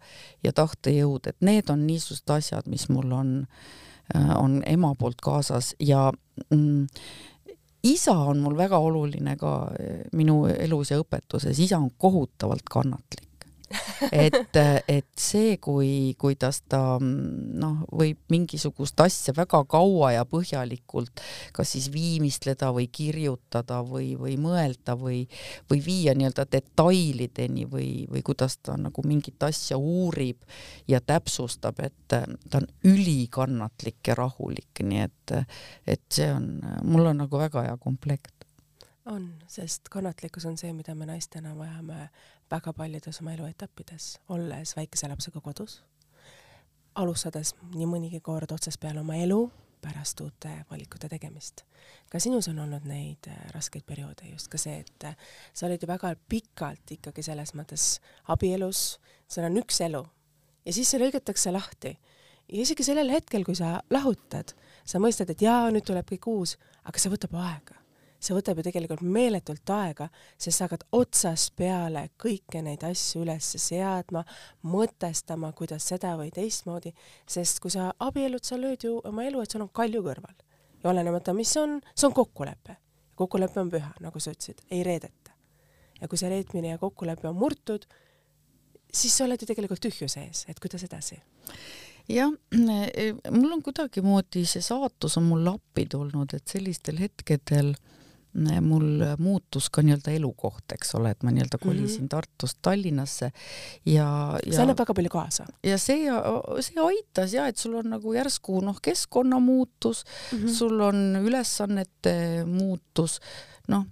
[0.44, 3.30] ja tahtejõud, et need on niisugused asjad, mis mul on,
[4.14, 6.10] äh, on ema poolt kaasas ja
[6.50, 6.84] mm,
[7.86, 13.25] isa on mul väga oluline ka äh, minu elus ja õpetuses, isa on kohutavalt kannatlik
[14.12, 21.22] et, et see, kui, kuidas ta noh, võib mingisugust asja väga kaua ja põhjalikult
[21.57, 25.24] kas siis viimistleda või kirjutada või, või mõelda või,
[25.70, 30.42] või viia nii-öelda detailideni või, või kuidas ta nagu mingit asja uurib
[30.88, 32.24] ja täpsustab, et ta
[32.61, 35.37] on ülikannatlik ja rahulik, nii et,
[35.87, 38.33] et see on, mul on nagu väga hea komplekt.
[39.07, 42.09] On, sest kannatlikkus on see, mida me naistena vajame
[42.50, 45.80] väga paljudes oma eluetappides, olles väikese lapsega kodus,
[46.94, 49.40] alustades nii mõnigi kord otsast peale oma elu,
[49.82, 51.62] pärast uute valikute tegemist.
[52.11, 55.16] ka sinus on olnud neid äh, raskeid perioode, just ka see, et äh,
[55.54, 58.00] sa olid ju väga pikalt ikkagi selles mõttes
[58.32, 60.02] abielus, sul on üks elu
[60.66, 61.94] ja siis see lõigatakse lahti
[62.48, 64.54] ja isegi sellel hetkel, kui sa lahutad,
[64.87, 66.56] sa mõistad, et jaa, nüüd tuleb kõik uus,
[66.87, 67.78] aga see võtab aega.
[68.26, 70.08] See võtab ju tegelikult meeletult aega,
[70.38, 74.24] sest sa hakkad otsast peale kõiki neid asju üles seadma,
[74.66, 76.92] mõtestama, kuidas seda või teistmoodi,
[77.28, 80.34] sest kui sa abiellud, sa lööd ju oma elu, et sul on kalju kõrval.
[80.82, 82.76] ja olenemata, mis on, see on kokkulepe.
[83.14, 85.32] kokkulepe on püha, nagu sa ütlesid, ei reedeta.
[86.00, 87.86] ja kui see reetmine ja kokkulepe on murtud,
[88.92, 91.20] siis sa oled ju tegelikult tühjuse ees, et kuidas edasi
[92.08, 92.30] jah,
[92.94, 97.95] eh, mul on kuidagimoodi see saatus on mulle appi tulnud, et sellistel hetkedel eh,
[98.61, 102.12] mul muutus ka nii-öelda elukoht, eks ole, et ma nii-öelda kolisin mm -hmm.
[102.12, 103.31] Tartust Tallinnasse
[103.87, 104.09] ja,
[104.46, 105.46] ja see annab väga palju kaasa.
[105.64, 106.11] ja see,
[106.61, 110.55] see aitas ja et sul on nagu järsku noh, keskkonna muutus mm, -hmm.
[110.59, 113.20] sul on ülesannete muutus,
[113.68, 113.87] noh,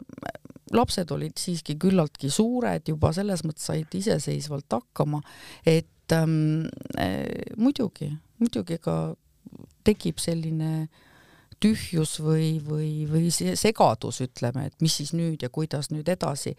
[0.72, 5.20] lapsed olid siiski küllaltki suured, juba selles mõttes said iseseisvalt hakkama,
[5.66, 6.66] et ähm,
[6.98, 7.24] äh,
[7.56, 9.14] muidugi, muidugi ka
[9.84, 10.88] tekib selline
[11.64, 16.54] tühjus või, või, või see segadus, ütleme, et mis siis nüüd ja kuidas nüüd edasi.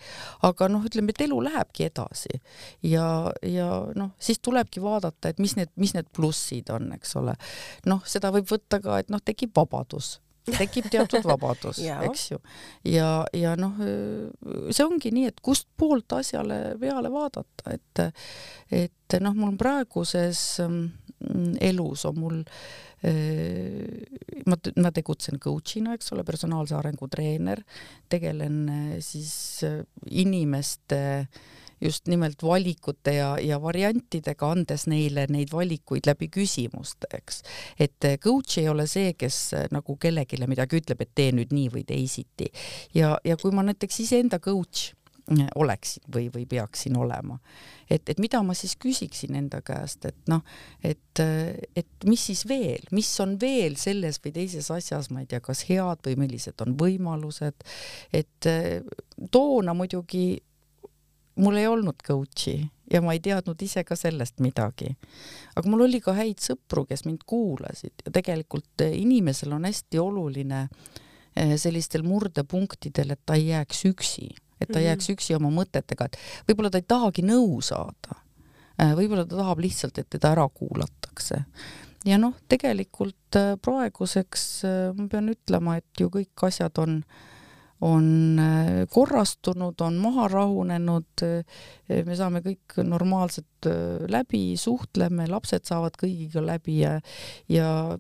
[0.46, 2.42] aga noh, ütleme, et elu lähebki edasi
[2.82, 3.08] ja,
[3.46, 7.38] ja noh, siis tulebki vaadata, et mis need, mis need plussid on, eks ole.
[7.86, 12.40] noh, seda võib võtta ka, et noh, tekib vabadus tekib teatud vabadus eks ju.
[12.92, 13.80] ja, ja noh,
[14.70, 18.04] see ongi nii, et kustpoolt asjale peale vaadata, et,
[18.84, 22.40] et noh, mul praeguses mm, elus on mul
[24.50, 27.62] ma, ma tegutsen coach'ina, eks ole, personaalse arengu treener,
[28.10, 28.64] tegelen
[29.06, 29.36] siis
[30.10, 31.44] inimeste äh,
[31.82, 37.42] just nimelt valikute ja, ja variantidega, andes neile neid valikuid läbi küsimuste, eks.
[37.80, 41.56] et eh, coach ei ole see, kes eh, nagu kellelegi midagi ütleb, et tee nüüd
[41.56, 42.52] nii või teisiti.
[42.96, 44.94] ja, ja kui ma näiteks iseenda coach
[45.36, 47.38] eh, oleksin või, või peaksin olema.
[47.90, 50.42] et, et mida ma siis küsiksin enda käest, et noh,
[50.84, 51.20] et,
[51.76, 55.68] et mis siis veel, mis on veel selles või teises asjas, ma ei tea, kas
[55.70, 57.68] head või millised on võimalused,
[58.16, 58.52] et
[59.32, 60.28] toona muidugi
[61.36, 62.58] mul ei olnud coach'i
[62.92, 64.96] ja ma ei teadnud ise ka sellest midagi.
[65.56, 70.00] aga mul oli ka häid sõpru, kes mind kuulasid ja tegelikult eh, inimesel on hästi
[70.00, 70.68] oluline
[71.36, 74.30] eh, sellistel murdepunktidel, et ta ei jääks üksi,
[74.62, 75.18] et ta ei jääks mhm.
[75.18, 76.20] üksi oma mõtetega, et
[76.50, 78.22] võib-olla ta ei tahagi nõu saada.
[78.80, 81.42] Eh, võib-olla ta tahab lihtsalt, et teda ära kuulatakse
[82.06, 84.44] ja noh, tegelikult praeguseks
[84.94, 87.35] ma pean ütlema, et ju kõik asjad on äh,
[87.82, 95.68] on äh, korrastunud, on maha rahunenud, äh, me saame kõik normaalselt äh, läbi, suhtleme, lapsed
[95.68, 96.96] saavad kõigiga läbi ja,
[97.52, 97.98] ja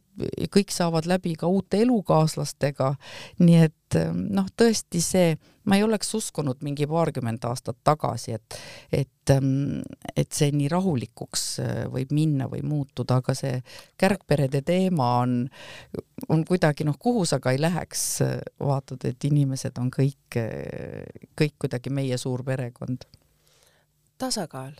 [0.54, 2.96] kõik saavad läbi ka uute elukaaslastega.
[3.44, 5.36] nii et noh, tõesti see,
[5.66, 8.58] ma ei oleks uskunud mingi paarkümmend aastat tagasi, et,
[8.92, 9.82] et, ähm,
[10.16, 11.46] et see nii rahulikuks
[11.94, 13.60] võib minna või muutuda, aga see
[14.02, 15.38] kärgperede teema on,
[16.30, 18.08] on kuidagi noh, kuhu sa ka ei läheks,
[18.62, 20.40] vaatad, et inimesed on kõik,
[21.38, 23.08] kõik kuidagi meie suur perekond.
[24.18, 24.76] tasakaal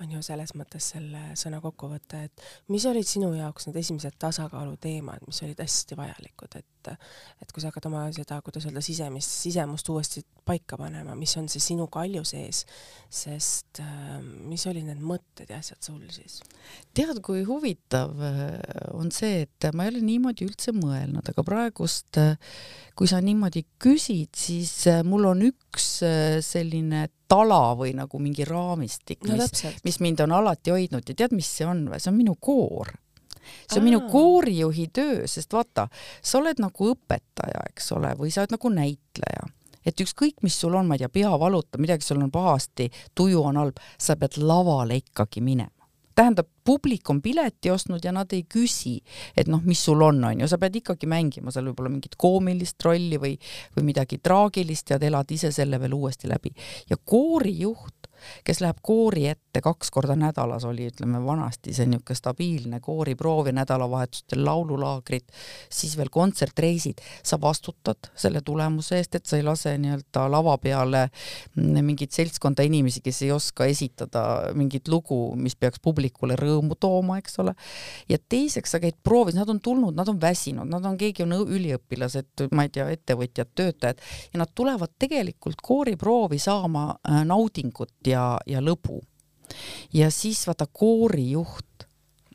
[0.00, 4.76] on ju selles mõttes selle sõna kokkuvõte, et mis olid sinu jaoks need esimesed tasakaalu
[4.80, 9.32] teemad, mis olid hästi vajalikud, et et kui sa hakkad oma seda, kuidas öelda, sisemist,
[9.42, 12.62] sisemust uuesti paika panema, mis on see sinu kalju sees,
[13.12, 14.16] sest äh,
[14.48, 16.40] mis olid need mõtted ja asjad sul siis?
[16.96, 18.56] tead, kui huvitav äh,
[18.96, 22.36] on see, et ma ei ole niimoodi üldse mõelnud, aga praegust, äh,
[22.96, 25.92] kui sa niimoodi küsid, siis mul on üks
[26.46, 31.36] selline tala või nagu mingi raamistik, mis no,, mis mind on alati hoidnud ja tead,
[31.36, 32.02] mis see on või?
[32.02, 32.90] see on minu koor
[33.40, 33.86] see on Aa.
[33.86, 35.88] minu koorijuhi töö, sest vaata,
[36.22, 39.48] sa oled nagu õpetaja, eks ole, või sa oled nagu näitleja
[39.86, 43.42] et ükskõik, mis sul on, ma ei tea, pea valutab, midagi sul on pahasti, tuju
[43.48, 45.79] on halb, sa pead lavale ikkagi minema
[46.20, 48.98] tähendab, publik on pileti ostnud ja nad ei küsi,
[49.36, 52.80] et noh, mis sul on, on ju, sa pead ikkagi mängima seal võib-olla mingit koomilist
[52.86, 53.34] rolli või,
[53.76, 56.52] või midagi traagilist ja elad ise selle veel uuesti läbi.
[56.90, 57.99] ja koorijuht
[58.44, 63.54] kes läheb koori ette kaks korda nädalas, oli ütleme vanasti see niisugune stabiilne kooriproov ja
[63.60, 65.26] nädalavahetustel laululaagrid,
[65.72, 71.06] siis veel kontsertreisid, sa vastutad selle tulemuse eest, et sa ei lase nii-öelda lava peale
[71.56, 77.38] mingit seltskonda inimesi, kes ei oska esitada mingit lugu, mis peaks publikule rõõmu tooma, eks
[77.42, 77.54] ole.
[78.08, 81.36] ja teiseks sa käid proovis, nad on tulnud, nad on väsinud, nad on, keegi on
[81.40, 84.00] üliõpilased, ma ei tea, ettevõtjad, töötajad
[84.32, 89.00] ja nad tulevad tegelikult kooriproovi saama äh, naudingut ja, ja lõbu.
[89.92, 91.70] ja siis vaata koorijuht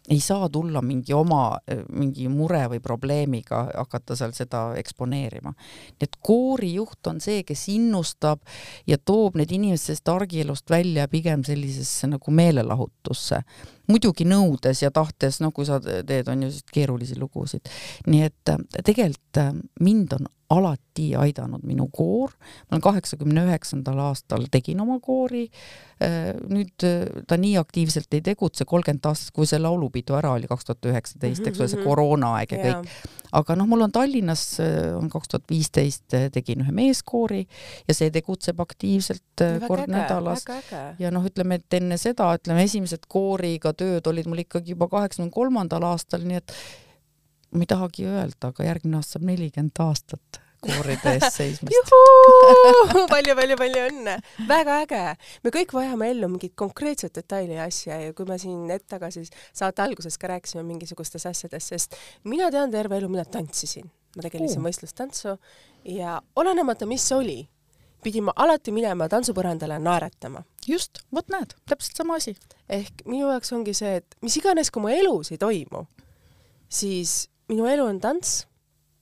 [0.10, 1.58] ei saa tulla mingi oma
[1.90, 5.54] mingi mure või probleemiga hakata seal seda eksponeerima.
[5.96, 8.42] nii et koorijuht on see, kes innustab
[8.88, 13.42] ja toob need inimesed sellest argielust välja pigem sellisesse nagu meelelahutusse.
[13.92, 17.70] Muidugi nõudes ja tahtes, no kui sa teed, on ju keerulisi lugusid.
[18.08, 22.36] nii et äh, tegelikult äh, mind on alati aidanud minu koor,
[22.68, 25.48] ma olen kaheksakümne üheksandal aastal tegin oma koori,
[26.04, 26.86] äh, nüüd
[27.28, 31.48] ta nii aktiivselt ei tegutse, kolmkümmend aastat, kui see laulupidu ära oli, kaks tuhat üheksateist,
[31.50, 31.90] eks ole, see mhm, mhm.
[31.90, 32.94] koroonaaeg ja kõik.
[33.36, 34.46] aga noh, mul on Tallinnas,
[34.96, 37.42] on kaks tuhat viisteist tegin ühe meeskoori
[37.90, 40.46] ja see tegutseb aktiivselt väga kord äge, nädalas.
[41.02, 45.34] ja noh, ütleme, et enne seda, ütleme, esimesed kooriga tööd olid mul ikkagi juba kaheksakümne
[45.34, 46.56] kolmandal aastal, nii et
[47.56, 51.94] ma ei tahagi öelda, aga järgmine aasta saab nelikümmend aastat kooride eest seismist
[53.12, 54.16] palju-palju-palju õnne,
[54.50, 55.02] väga äge.
[55.44, 59.26] me kõik vajame ellu mingit konkreetset detaili ja asja ja kui me siin hetk tagasi
[59.54, 64.62] saate alguses ka rääkisime mingisugustest asjadest, sest mina tean terve elu, mina tantsisin, ma tegelesin
[64.62, 64.68] uh.
[64.70, 65.38] võistlustantsu
[65.96, 67.44] ja olenemata, mis oli,
[68.04, 70.44] pidin ma alati minema tantsupõrandale naeratama.
[70.70, 72.36] Just, vot näed, täpselt sama asi.
[72.70, 75.86] ehk minu jaoks ongi see, et mis iganes, kui mu elus ei toimu,
[76.70, 78.46] siis minu elu on tants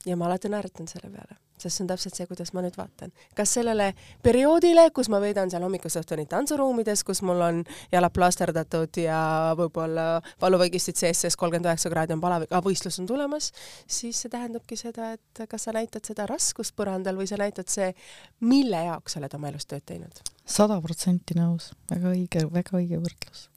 [0.06, 3.12] ja ma alati naeratan selle peale, sest see on täpselt see, kuidas ma nüüd vaatan.
[3.36, 3.90] kas sellele
[4.24, 9.20] perioodile, kus ma veedan seal hommikust õhtuni tantsuruumides, kus mul on jalad plaasterdatud ja
[9.58, 13.50] võib-olla valuvõigistid sees, sest kolmkümmend üheksa kraadi on palavik, aga võistlus on tulemas,
[13.86, 17.90] siis see tähendabki seda, et kas sa näitad seda raskust põrandal või sa näitad see,
[18.44, 20.22] mille jaoks sa oled oma elus tööd teinud.
[20.44, 23.48] sada protsenti nõus, väga õige, väga õige võrdlus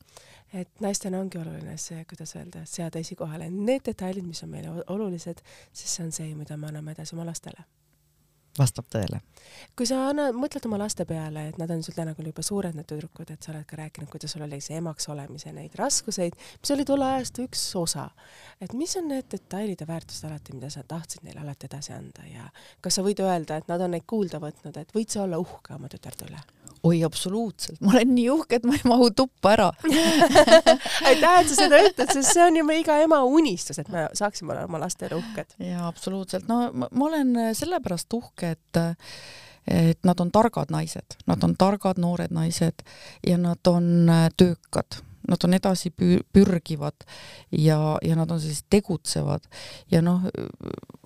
[0.53, 5.41] et naistena ongi oluline see, kuidas öelda, seada esikohale need detailid, mis on meile olulised,
[5.71, 7.65] sest see on see, mida me anname edasi oma lastele.
[8.59, 9.21] Vastab tõele.
[9.77, 12.75] kui sa anna, mõtled oma laste peale, et nad on sul täna küll juba suured,
[12.75, 16.35] need tüdrukud, et sa oled ka rääkinud, kuidas sul oli see emaks olemise neid raskuseid,
[16.61, 18.09] mis oli tolle ajastu üks osa.
[18.61, 22.27] et mis on need detailid ja väärtused alati, mida sa tahtsid neile alati edasi anda
[22.27, 22.49] ja
[22.81, 25.73] kas sa võid öelda, et nad on neid kuulda võtnud, et võid sa olla uhke
[25.77, 26.43] oma tütarde üle?
[26.83, 29.71] Oi, absoluutselt, ma olen nii uhke, et ma ei mahu tuppa ära.
[31.09, 34.07] Aitäh, et sa seda ütled, sest see on ju me iga ema unistus, et me
[34.17, 35.57] saaksime olla oma laste üle uhked.
[35.63, 38.81] jaa, absoluutselt, no ma, ma olen sellepärast uhke, et
[39.67, 42.85] et nad on targad naised, nad on targad noored naised
[43.27, 44.07] ja nad on
[44.39, 45.91] töökad nad on edasi
[46.33, 47.05] pürgivad
[47.51, 49.47] ja, ja nad on sellised tegutsevad.
[49.91, 50.27] Ja noh,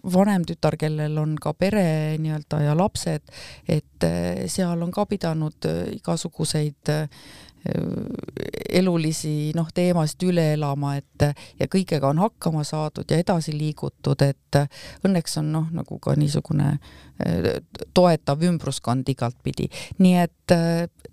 [0.03, 3.31] vanem tütar, kellel on ka pere nii-öelda ja lapsed,
[3.69, 7.23] et eh, seal on ka pidanud eh, igasuguseid eh,
[8.73, 11.27] elulisi noh, teemasid üle elama, et
[11.59, 14.57] ja kõigega on hakkama saadud ja edasi liigutud, et
[15.05, 16.79] õnneks on noh, nagu ka niisugune
[17.93, 19.67] toetav ümbruskond igatpidi,
[20.01, 20.55] nii et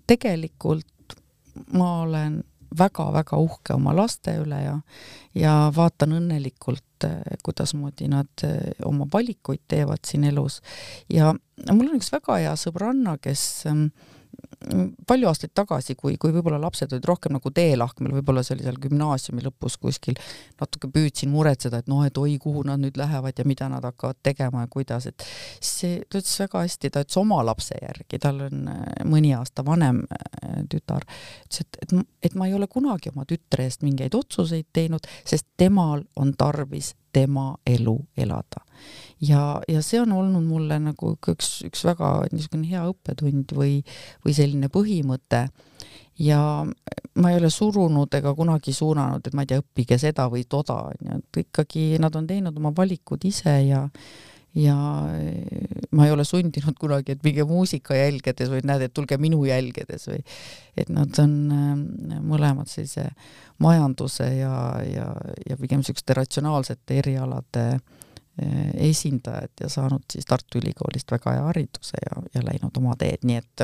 [0.09, 1.13] tegelikult
[1.77, 2.41] ma olen
[2.77, 4.75] väga-väga uhke oma laste üle ja
[5.37, 10.61] ja vaatan õnnelikult, eh, kuidasmoodi nad eh, oma valikuid teevad siin elus.
[11.09, 11.33] ja
[11.71, 13.91] mul on üks väga hea sõbranna, kes mm,
[15.07, 18.79] palju aastaid tagasi, kui, kui võib-olla lapsed olid rohkem nagu teelahkmel, võib-olla see oli seal
[18.83, 20.19] gümnaasiumi lõpus kuskil,
[20.59, 24.19] natuke püüdsin muretseda, et noh, et oi, kuhu nad nüüd lähevad ja mida nad hakkavad
[24.25, 25.23] tegema ja kuidas, et
[25.63, 29.63] see, ta ütles väga hästi, ta ütles oma lapse järgi, tal on äh, mõni aasta
[29.65, 31.97] vanem äh, tütar, ütles, et, et,
[32.29, 36.97] et ma ei ole kunagi oma tütre eest mingeid otsuseid teinud, sest temal on tarvis
[37.13, 38.63] tema elu elada.
[39.21, 43.81] Ja, ja see on olnud mulle nagu üks, üks väga niisugune hea õppetund või,
[44.25, 45.47] või selline põhimõte.
[46.19, 46.39] Ja
[47.15, 50.81] ma ei ole surunud ega kunagi suunanud, et ma ei tea, õppige seda või toda,
[50.91, 53.85] onju, et ikkagi nad on teinud oma valikud ise ja
[54.57, 54.75] ja
[55.91, 60.07] ma ei ole sundinud kunagi, et minge muusika jälgedes või näed, et tulge minu jälgedes
[60.09, 60.23] või
[60.77, 63.09] et nad on äh, mõlemad sellise
[63.61, 64.55] majanduse ja,
[64.87, 65.13] ja,
[65.49, 67.69] ja pigem niisuguste ratsionaalsete erialade
[68.39, 73.25] Eh, esindajad ja saanud siis Tartu Ülikoolist väga hea hariduse ja, ja läinud oma teed,
[73.27, 73.63] nii et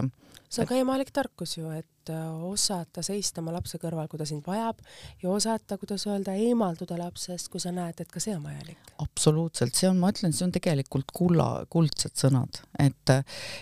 [0.56, 4.28] see on ka emalik tarkus ju, et äh, osata seista oma lapse kõrval, kui ta
[4.30, 4.82] sind vajab
[5.24, 8.94] ja osata, kuidas öelda, eemalduda lapsest, kui sa näed, et ka see on vajalik.
[9.04, 13.16] absoluutselt, see on, ma ütlen, see on tegelikult kulla, kuldsed sõnad, et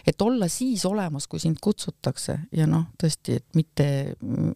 [0.07, 3.87] et olla siis olemas, kui sind kutsutakse ja noh, tõesti, et mitte,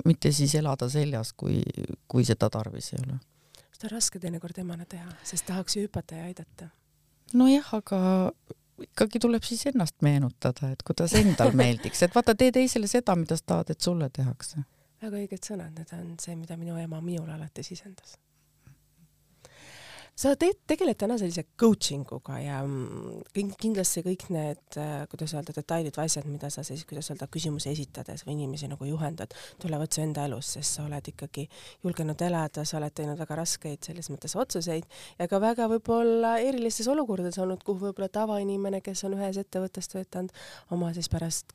[0.05, 1.63] mitte siis elada seljas, kui,
[2.07, 3.19] kui seda tarvis ei ole
[3.77, 6.71] seda on raske teinekord emana teha, sest tahaks ju hüpata ja aidata.
[7.37, 7.99] nojah, aga
[8.83, 13.37] ikkagi tuleb siis ennast meenutada, et kuidas endal meeldiks, et vaata, tee teisele seda, mida
[13.39, 14.63] sa tahad, et sulle tehakse.
[15.01, 18.17] väga õiged sõnad, need on see, mida minu ema minule alati sisendas
[20.17, 25.53] sa teed, tegeled täna sellise coaching uga ja mm, kindlasti kõik need, äh, kuidas öelda,
[25.53, 29.93] detailid või asjad, mida sa siis, kuidas öelda, küsimusi esitades või inimesi nagu juhendad, tulevad
[29.93, 31.45] su enda elus, sest sa oled ikkagi
[31.85, 34.89] julgenud elada, sa oled teinud väga raskeid selles mõttes otsuseid
[35.19, 40.33] ja ka väga võib-olla erilistes olukordades olnud, kuhu võib-olla tavainimene, kes on ühes ettevõttes töötanud,
[40.73, 41.53] oma siis pärast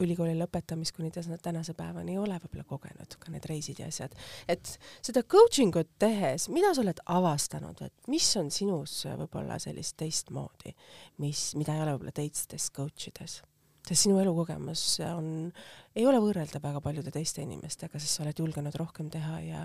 [0.00, 4.14] ülikooli lõpetamist kuni tänase päevani ei ole võib-olla kogenud, ka need reisid ja asjad.
[4.48, 9.96] et seda coaching ut tehes, mida sa oled avastanud, et mis on sinus võib-olla sellist
[10.00, 10.74] teistmoodi,
[11.22, 13.40] mis, mida ei ole võib-olla teistes coach ides?
[13.80, 15.50] sest sinu elukogemus on,
[15.96, 19.62] ei ole võrreldav väga paljude teiste inimestega, sest sa oled julgenud rohkem teha ja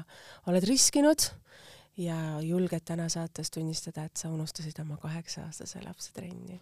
[0.50, 1.28] oled riskinud
[1.98, 6.60] ja julged täna saates tunnistada, et sa unustasid oma kaheksa-aastase lapse trenni.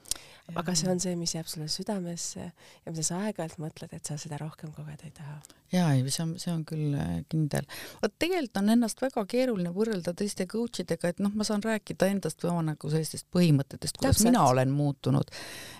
[0.55, 4.17] aga see on see, mis jääb sulle südamesse ja mida sa aeg-ajalt mõtled, et sa
[4.21, 5.39] seda rohkem kogeda ei taha.
[5.73, 7.65] ja ei, see on, see on küll äh, kindel.
[8.01, 12.11] vot tegelikult on ennast väga keeruline võrrelda teiste coach idega, et noh, ma saan rääkida
[12.13, 14.29] endast või oma nagu sellistest põhimõtetest, kuidas Täpselt.
[14.29, 15.33] mina olen muutunud.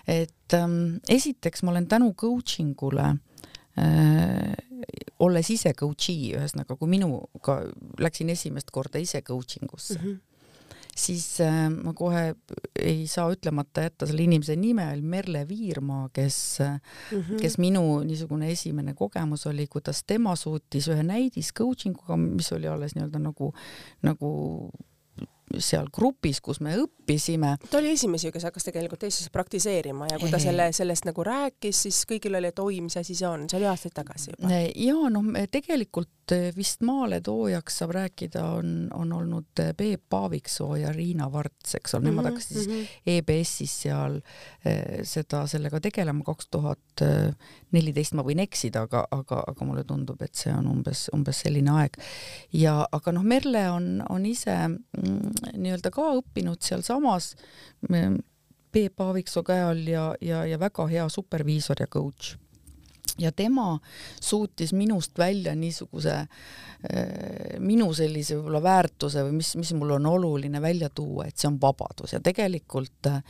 [0.06, 3.33] et ähm, esiteks ma olen tänu coaching ule äh,
[5.24, 7.58] olles ise coach'i, ühesõnaga kui minuga
[8.02, 10.86] läksin esimest korda ise coaching usse mm, -hmm.
[10.96, 12.34] siis äh, ma kohe
[12.78, 17.40] ei saa ütlemata jätta selle inimese nime, Merle Viirmaa, kes mm, -hmm.
[17.40, 22.68] kes minu niisugune esimene kogemus oli, kuidas tema suutis ühe näidis coaching uga, mis oli
[22.68, 23.52] alles nii-öelda nagu,
[24.02, 24.30] nagu
[25.58, 27.54] seal grupis, kus me õppisime.
[27.70, 31.84] ta oli esimesi, kes hakkas tegelikult Eestis praktiseerima ja kui ta selle, sellest nagu rääkis,
[31.86, 34.50] siis kõigil oli, et oi, mis asi see on, see oli aastaid tagasi juba.
[34.72, 36.10] ja noh, tegelikult
[36.56, 42.24] vist maaletoojaks saab rääkida, on, on olnud Peep Paaviksoo ja Riina Varts, eks ole, nemad
[42.24, 43.02] mhm, hakkasid siis mm -hmm.
[43.18, 44.20] EBS-is seal
[44.64, 47.04] eh, seda, sellega tegelema kaks tuhat
[47.74, 51.70] neliteist, ma võin eksida, aga, aga, aga mulle tundub, et see on umbes, umbes selline
[51.74, 51.98] aeg.
[52.52, 57.34] ja aga noh, Merle on, on ise mm, nii-öelda ka õppinud sealsamas
[58.74, 62.34] Peep Aaviksoo käe all ja, ja, ja väga hea superviisor ja coach.
[63.18, 63.78] Ja tema
[64.20, 70.62] suutis minust välja niisuguse äh, minu sellise võib-olla väärtuse või mis, mis mul on oluline
[70.62, 72.16] välja tuua, et see on vabadus.
[72.16, 73.22] Ja tegelikult äh,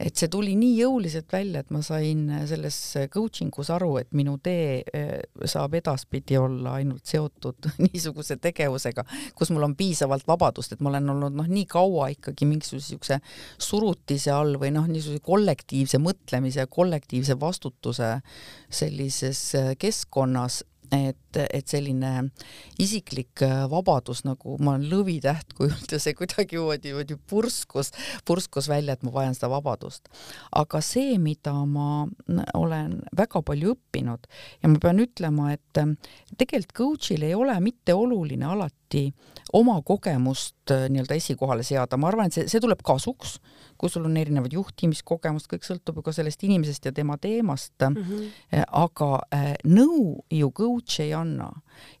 [0.00, 2.78] et see tuli nii jõuliselt välja, et ma sain selles
[3.12, 5.20] coaching us aru, et minu tee eh,
[5.50, 11.14] saab edaspidi olla ainult seotud niisuguse tegevusega, kus mul on piisavalt vabadust, et ma olen
[11.14, 13.20] olnud noh, nii kaua ikkagi mingisuguse niisuguse
[13.58, 18.16] surutise all või noh, niisuguse kollektiivse mõtlemise ja kollektiivse vastutuse
[18.72, 22.30] sellises keskkonnas et, et selline
[22.82, 27.92] isiklik äh, vabadus nagu ma olen lõvitäht kujunud ja see kuidagimoodi niimoodi purskus,
[28.26, 30.08] purskus välja, et ma vajan seda vabadust.
[30.52, 32.06] aga see, mida ma
[32.54, 34.28] olen väga palju õppinud
[34.62, 35.94] ja ma pean ütlema, et äh,
[36.38, 39.08] tegelikult coach'il ei ole mitte oluline alati
[39.54, 43.38] oma kogemust äh, nii-öelda esikohale seada, ma arvan, et see, see tuleb kasuks,
[43.78, 47.96] kui sul on erinevad juhtimiskogemust, kõik sõltub ju ka sellest inimesest ja tema teemast mm.
[47.96, 48.64] -hmm.
[48.70, 49.10] aga
[49.66, 51.23] nõu ju coach ei anna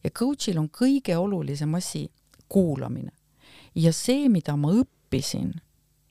[0.04, 2.08] ja coach'il on kõige olulisem asi
[2.48, 3.12] kuulamine.
[3.74, 5.54] ja see, mida ma õppisin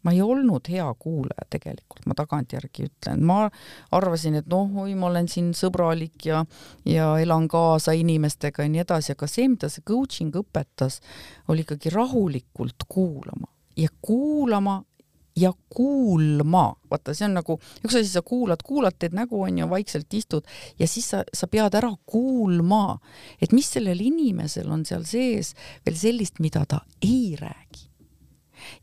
[0.03, 3.47] ma ei olnud hea kuulaja tegelikult, ma tagantjärgi ütlen, ma
[3.95, 6.43] arvasin, et noh, oi, ma olen siin sõbralik ja,
[6.87, 10.99] ja elan kaasa inimestega ja nii edasi, aga see, mida see coaching õpetas,
[11.47, 13.47] oli ikkagi rahulikult kuulama.
[13.79, 14.81] Ja kuulama
[15.35, 20.13] ja kuulma, vaata, see on nagu, üks asi, sa kuulad, kuulad, teed nägu, onju, vaikselt
[20.13, 22.99] istud ja siis sa, sa pead ära kuulma,
[23.41, 25.53] et mis sellel inimesel on seal sees
[25.85, 27.89] veel sellist, mida ta ei räägi.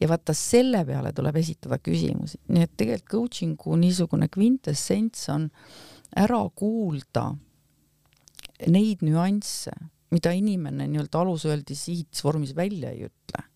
[0.00, 5.46] Ja vaata selle peale tuleb esitada küsimusi, nii et tegelikult coaching'u niisugune kvintessents on
[6.20, 7.30] ära kuulda
[8.68, 9.72] neid nüansse,
[10.12, 13.46] mida inimene nii-öelda alusöeldi sihitis vormis välja ei ütle.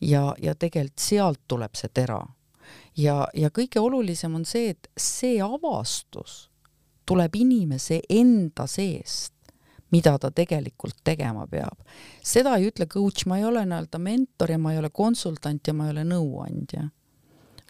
[0.00, 2.20] Ja, ja tegelikult sealt tuleb see tera.
[2.96, 6.50] ja, ja kõige olulisem on see, et see avastus
[7.06, 9.32] tuleb inimese enda seest
[9.90, 11.78] mida ta tegelikult tegema peab.
[12.22, 15.74] seda ei ütle coach, ma ei ole nii-öelda mentor ja ma ei ole konsultant ja
[15.74, 16.88] ma ei ole nõuandja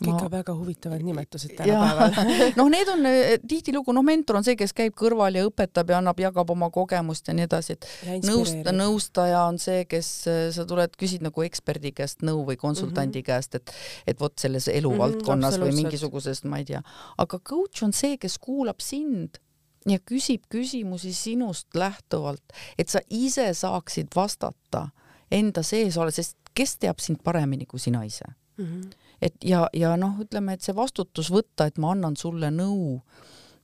[0.00, 0.12] Ma...
[0.12, 2.12] ikka väga huvitavad nimetused tänapäeval
[2.58, 6.00] noh, need on eh, tihtilugu, noh, mentor on see, kes käib kõrval ja õpetab ja
[6.02, 7.88] annab, jagab oma kogemust ja nii edasi, et
[8.26, 13.22] nõusta, nõustaja on see, kes eh, sa tuled, küsid nagu eksperdi käest nõu või konsultandi
[13.22, 13.30] mm -hmm.
[13.32, 13.74] käest, et
[14.06, 16.82] et vot selles eluvaldkonnas mm -hmm, või mingisugusest, ma ei tea,
[17.18, 19.40] aga coach on see, kes kuulab sind
[19.86, 24.88] ja küsib küsimusi sinust lähtuvalt, et sa ise saaksid vastata
[25.30, 28.24] enda sees olles, sest kes teab sind paremini kui sina ise
[28.58, 28.64] mm.
[28.64, 29.05] -hmm.
[29.22, 33.00] Et ja, ja noh, ütleme, et see vastutus võtta, et ma annan sulle nõu.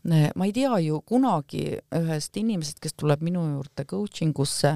[0.02, 4.72] ma ei tea ju kunagi ühest inimesest, kes tuleb minu juurde coaching usse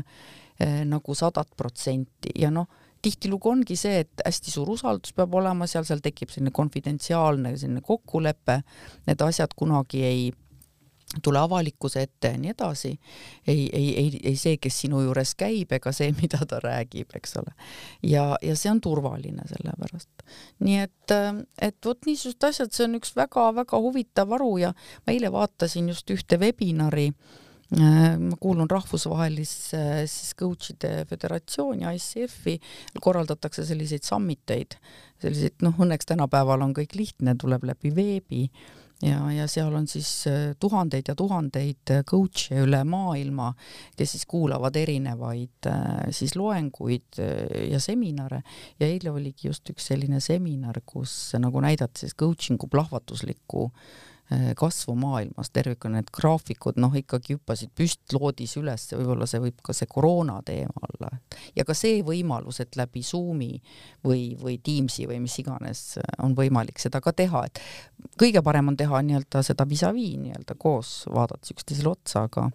[0.60, 2.68] eh, nagu sadat protsenti ja noh,
[3.02, 7.82] tihtilugu ongi see, et hästi suur usaldus peab olema seal, seal tekib selline konfidentsiaalne selline
[7.82, 8.60] kokkulepe,
[9.06, 10.30] need asjad kunagi ei
[11.22, 12.90] tule avalikkuse ette ja nii edasi.
[13.46, 17.36] ei, ei, ei, ei see, kes sinu juures käib, ega see, mida ta räägib, eks
[17.42, 17.54] ole.
[18.02, 20.26] ja, ja see on turvaline sellepärast.
[20.66, 21.16] nii et,
[21.62, 24.74] et vot niisugused asjad, see on üks väga-väga huvitav varu ja
[25.07, 27.12] ma eile vaatasin just ühte webinari
[27.66, 32.61] ma kuulun rahvusvahelisse siis coach'ide föderatsiooni ICF-i,
[33.02, 34.76] korraldatakse selliseid summit eid,
[35.22, 38.44] selliseid noh, õnneks tänapäeval on kõik lihtne, tuleb läbi veebi
[39.03, 43.53] ja, ja seal on siis äh, tuhandeid ja tuhandeid äh, coach'e üle maailma,
[43.97, 47.20] kes siis kuulavad erinevaid äh, siis loenguid
[47.70, 48.42] ja seminare.
[48.80, 54.07] Ja eile oligi just üks selline seminar, kus nagu näidati siis coaching'u plahvatuslikku äh,
[54.56, 59.86] kasvu maailmas tervikuna, need graafikud noh, ikkagi hüppasid püstloodis üles, võib-olla see võib ka see
[59.90, 61.12] koroona teema olla.
[61.54, 63.52] ja ka see võimalus, et läbi Zoomi
[64.04, 65.84] või, või Teamsi või mis iganes
[66.22, 67.62] on võimalik seda ka teha, et
[68.18, 72.50] kõige parem on teha nii-öelda seda vis-a-vis nii-öelda koos, vaadates üksteisele otsa, aga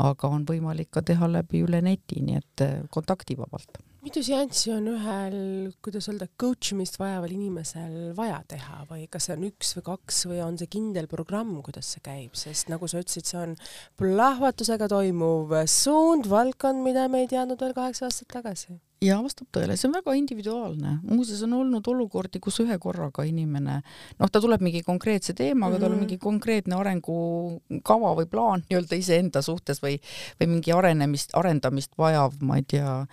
[0.00, 5.38] aga on võimalik ka teha läbi üle neti, nii et kontaktivabalt mitu seanssi on ühel,
[5.84, 10.20] kuidas öelda, coach imist vajaval inimesel vaja teha või kas see on üks või kaks
[10.30, 13.56] või on see kindel programm, kuidas see käib, sest nagu sa ütlesid, see on
[14.00, 19.76] plahvatusega toimuv suund, valdkond, mida me ei teadnud veel kaheksa aastat tagasi ja vastab tõele,
[19.80, 20.98] see on väga individuaalne.
[21.08, 23.80] muuseas on olnud olukordi, kus ühe korraga inimene,
[24.18, 25.80] noh, ta tuleb mingi konkreetse teemaga mm, -hmm.
[25.80, 26.06] tal on mhm.
[26.06, 29.96] mingi konkreetne arengukava või plaan nii-öelda iseenda suhtes või,
[30.40, 33.06] või mingi arenemist, arendamist vajav, ma ei tea,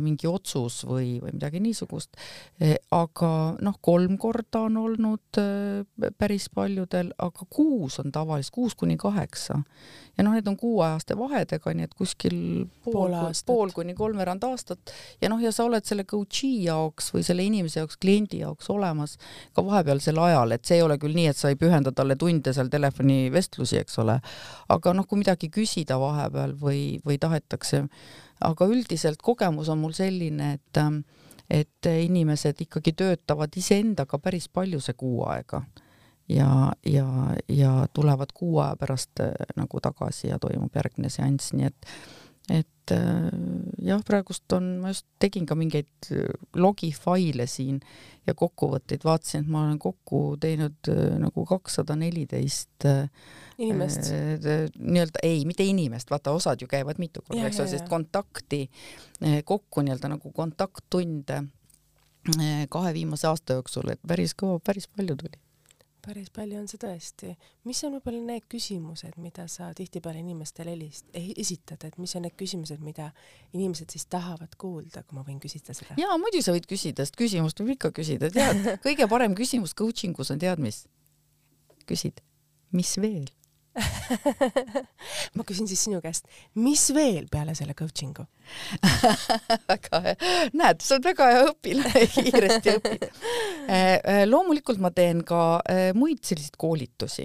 [0.00, 2.16] mingi otsus või, või midagi niisugust.
[2.60, 8.74] Eh, aga noh, kolm korda on olnud eh, päris paljudel, aga kuus on tavaliselt, kuus
[8.74, 9.60] kuni kaheksa.
[10.16, 12.36] Ja noh, need on kuuajaste vahedega, nii et kuskil
[12.84, 13.14] pool,
[13.48, 14.92] pool kuni kolmveerand aastat.
[15.20, 19.16] Ja noh, ja sa oled selle coach'i jaoks või selle inimese jaoks, kliendi jaoks olemas
[19.56, 22.54] ka vahepealsel ajal, et see ei ole küll nii, et sa ei pühenda talle tunde
[22.56, 24.18] seal telefonivestlusi, eks ole,
[24.72, 27.84] aga noh, kui midagi küsida vahepeal või, või tahetakse.
[28.46, 30.82] Aga üldiselt kogemus on mul selline, et
[31.46, 35.60] et inimesed ikkagi töötavad iseendaga päris palju see kuu aega
[36.28, 37.08] ja, ja,
[37.48, 41.92] ja tulevad kuu aja pärast äh, nagu tagasi ja toimub järgmine seanss, nii et
[42.46, 43.30] et äh,
[43.82, 47.80] jah, praegust on, ma just tegin ka mingeid äh, logifaile siin
[48.26, 50.90] ja kokkuvõtteid, vaatasin, et ma olen kokku teinud
[51.22, 52.86] nagu kakssada neliteist
[53.58, 54.68] inimest äh,?
[54.78, 58.64] nii-öelda ei, mitte inimest, vaata osad ju käivad mitu korda, eks ole, sest kontakti
[59.46, 61.42] kokku nii-öelda nagu kontakttunde
[62.70, 65.38] kahe viimase aasta jooksul, et päris kõva, päris palju tuli
[66.06, 67.32] päris palju on see tõesti.
[67.68, 72.36] mis on võib-olla need küsimused, mida sa tihtipeale inimestele helist-, esitad, et mis on need
[72.38, 73.10] küsimused, mida
[73.52, 75.98] inimesed siis tahavad kuulda, kui ma võin küsida seda?
[76.00, 80.18] jaa, muidu sa võid küsida, sest küsimust võib ikka küsida, tead, kõige parem küsimus coaching
[80.22, 80.84] us on tead mis?
[81.86, 82.22] küsid,
[82.74, 83.28] mis veel?
[85.46, 86.26] ma küsin siis sinu käest,
[86.58, 88.26] mis veel peale selle coaching'u?
[89.70, 90.16] Väga hea,
[90.58, 93.06] näed, sa oled väga hea õpilane, kiiresti õpid.
[93.66, 97.24] Eh, eh, loomulikult ma teen ka eh, muid selliseid koolitusi,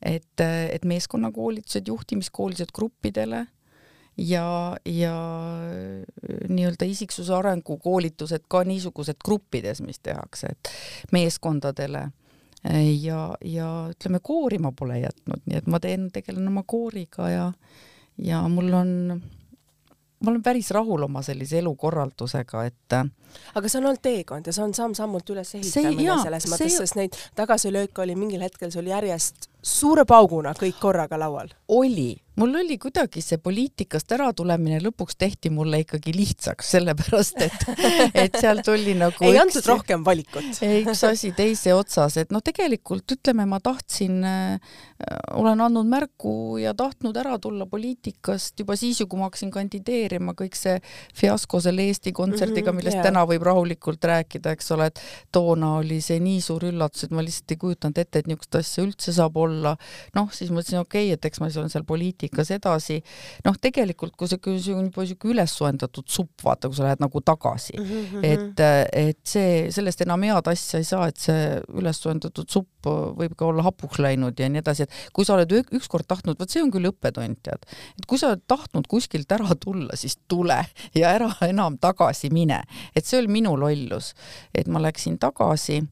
[0.00, 3.42] et, et meeskonnakoolitused, juhtimiskoolitused gruppidele
[4.16, 4.46] ja,
[4.88, 5.12] ja
[6.48, 10.72] nii-öelda isiksuse arengu koolitused ka niisugused gruppides, mis tehakse, et
[11.12, 12.06] meeskondadele
[12.70, 17.46] ja, ja ütleme, koori ma pole jätnud, nii et ma teen, tegelen oma kooriga ja,
[18.22, 18.92] ja mul on,
[20.22, 22.98] ma olen päris rahul oma sellise elukorraldusega, et.
[23.54, 27.18] aga see on olnud teekond ja see on samm-sammult üles ehitamine selles mõttes, sest neid
[27.38, 31.50] tagasilööke oli mingil hetkel sul järjest suure pauguna kõik korraga laual.
[31.72, 37.66] oli, mul oli kuidagi see poliitikast äratulemine lõpuks tehti mulle ikkagi lihtsaks, sellepärast et,
[38.24, 40.48] et seal tuli nagu ei üks, antud rohkem valikut.
[40.66, 44.74] üks asi teise otsas, et noh, tegelikult ütleme, ma tahtsin äh,,
[45.38, 50.34] olen andnud märku ja tahtnud ära tulla poliitikast juba siis ju, kui ma hakkasin kandideerima,
[50.38, 50.78] kõik see
[51.18, 53.06] fiasko selle Eesti Kontserdiga mm, -hmm, millest yeah.
[53.10, 55.00] täna võib rahulikult rääkida, eks ole, et
[55.32, 58.84] toona oli see nii suur üllatus, et ma lihtsalt ei kujutanud ette, et niisugust asja
[58.86, 59.51] üldse saab olla.
[60.16, 63.00] Noh, siis mõtlesin, okei okay,, et eks ma siis olen seal poliitikas edasi.
[63.46, 66.86] noh, tegelikult kui see, kui see on juba siuke üles soendatud supp, vaata, kui sa
[66.88, 67.76] lähed nagu tagasi.
[67.78, 68.26] Mm, -hmm.
[68.26, 73.34] et, et see, sellest enam head asja ei saa, et see üles soendatud supp võib
[73.38, 76.62] ka olla hapuks läinud ja nii edasi, et kui sa oled ükskord tahtnud, vot see
[76.62, 77.66] on küll õppetund, tead,
[77.98, 80.58] et kui sa oled tahtnud kuskilt ära tulla, siis tule
[80.98, 82.62] ja ära enam tagasi mine,
[82.96, 84.12] et see oli minu lollus,
[84.54, 85.82] et ma läksin tagasi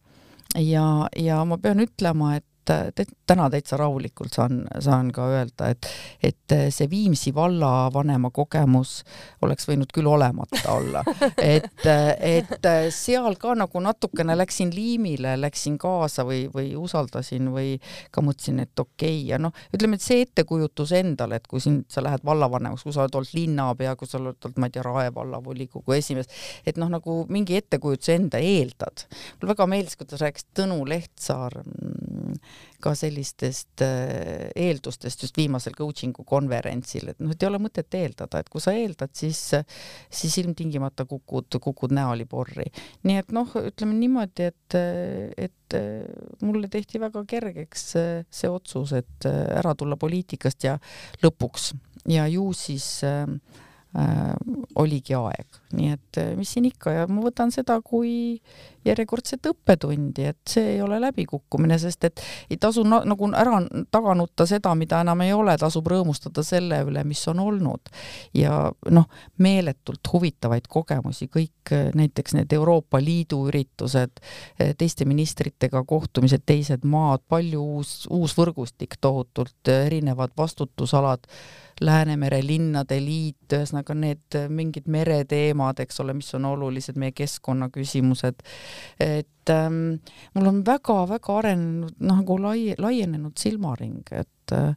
[0.59, 0.87] ja,
[1.17, 5.87] ja ma pean ütlema, et et täna täitsa rahulikult saan, saan ka öelda, et,
[6.23, 9.01] et see Viimsi vallavanema kogemus
[9.43, 11.03] oleks võinud küll olemata olla.
[11.55, 11.87] et,
[12.21, 17.77] et seal ka nagu natukene läksin liimile, läksin kaasa või, või usaldasin või
[18.11, 19.29] ka mõtlesin, et okei okay.
[19.33, 23.05] ja noh, ütleme, et see ettekujutus endale, et kui sind, sa lähed vallavanemaks, kui sa
[23.05, 26.31] oled olnud linnapea, kui sa oled olnud, ma ei tea, Rae vallavolikogu esimees,
[26.67, 29.07] et noh, nagu mingi ettekujutuse enda eeldad.
[29.41, 32.37] mulle väga meeldis, kuidas rääkis Tõnu Lehtsaar mm,
[32.81, 38.41] ka sellistest äh, eeldustest just viimasel coaching'u konverentsil, et noh, et ei ole mõtet eeldada,
[38.41, 39.43] et kui sa eeldad, siis,
[40.09, 42.71] siis ilmtingimata kukud, kukud näoliporri.
[43.09, 44.79] nii et noh, ütleme niimoodi, et,
[45.49, 45.79] et
[46.43, 50.79] mulle tehti väga kergeks see otsus, et ära tulla poliitikast ja
[51.23, 51.73] lõpuks
[52.09, 53.27] ja ju siis äh,
[53.99, 54.35] äh,
[54.79, 56.93] oligi aeg, nii et äh, mis siin ikka.
[56.95, 58.41] Ja ma võtan seda kui
[58.87, 63.59] järjekordset õppetundi, et see ei ole läbikukkumine, sest et ei tasu na nagu ära
[63.93, 67.91] taga nutta seda, mida enam ei ole, tasub rõõmustada selle üle, mis on olnud.
[68.35, 74.23] ja noh, meeletult huvitavaid kogemusi, kõik äh, näiteks need Euroopa Liidu üritused,
[74.61, 81.27] äh, teiste ministritega kohtumised, teised maad, palju uus, uus võrgustik tohutult, erinevad vastutusalad
[81.81, 88.43] Läänemere Linnade Liit, ühesõnaga need mingid mereteemad, eks ole, mis on olulised, meie keskkonnaküsimused.
[89.01, 90.01] et ähm,
[90.35, 94.75] mul on väga-väga arenenud, nagu lai-, laienenud silmaring, et äh,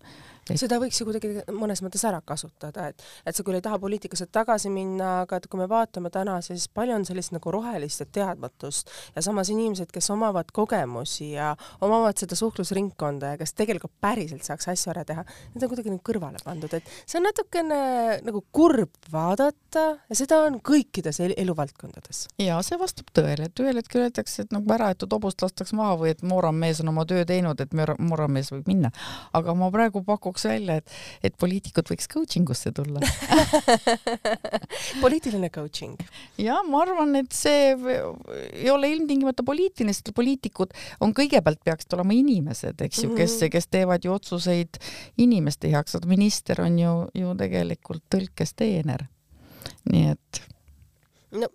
[0.49, 0.59] et...
[0.59, 4.27] seda võiks ju kuidagi mõnes mõttes ära kasutada, et, et sa küll ei taha poliitikasse
[4.33, 8.91] tagasi minna, aga et kui me vaatame täna, siis palju on sellist nagu rohelist teadmatust
[9.15, 11.53] ja samas inimesed, kes omavad kogemusi ja
[11.85, 16.03] omavad seda suhtlusringkonda ja kes tegelikult päriselt saaks asju ära teha, need on kuidagi nagu
[16.05, 17.79] kõrvale pandud, et see on natukene
[18.25, 22.27] nagu kurb vaadata ja seda on kõikides eluvaldkondades.
[22.41, 26.13] ja see vastab tõele, et ühel hetkel öeldakse, et nagu äraaetud hobust lastakse maha või
[26.13, 28.91] et mooramees on oma töö teinud, et mooramees võib minna.
[29.33, 33.01] aga ma praegu pakun pakuks välja, et, et poliitikud võiks coaching usse tulla
[35.03, 35.99] poliitiline coaching?
[36.41, 42.17] jah, ma arvan, et see ei ole ilmtingimata poliitiline, sest poliitikud on kõigepealt peaksid olema
[42.17, 43.53] inimesed, eks ju, kes, mhm.
[43.53, 44.81] kes teevad ju otsuseid
[45.21, 49.07] inimeste heaks, aga minister on ju, ju tegelikult tõlkesteener.
[49.91, 50.43] nii et
[51.33, 51.47] no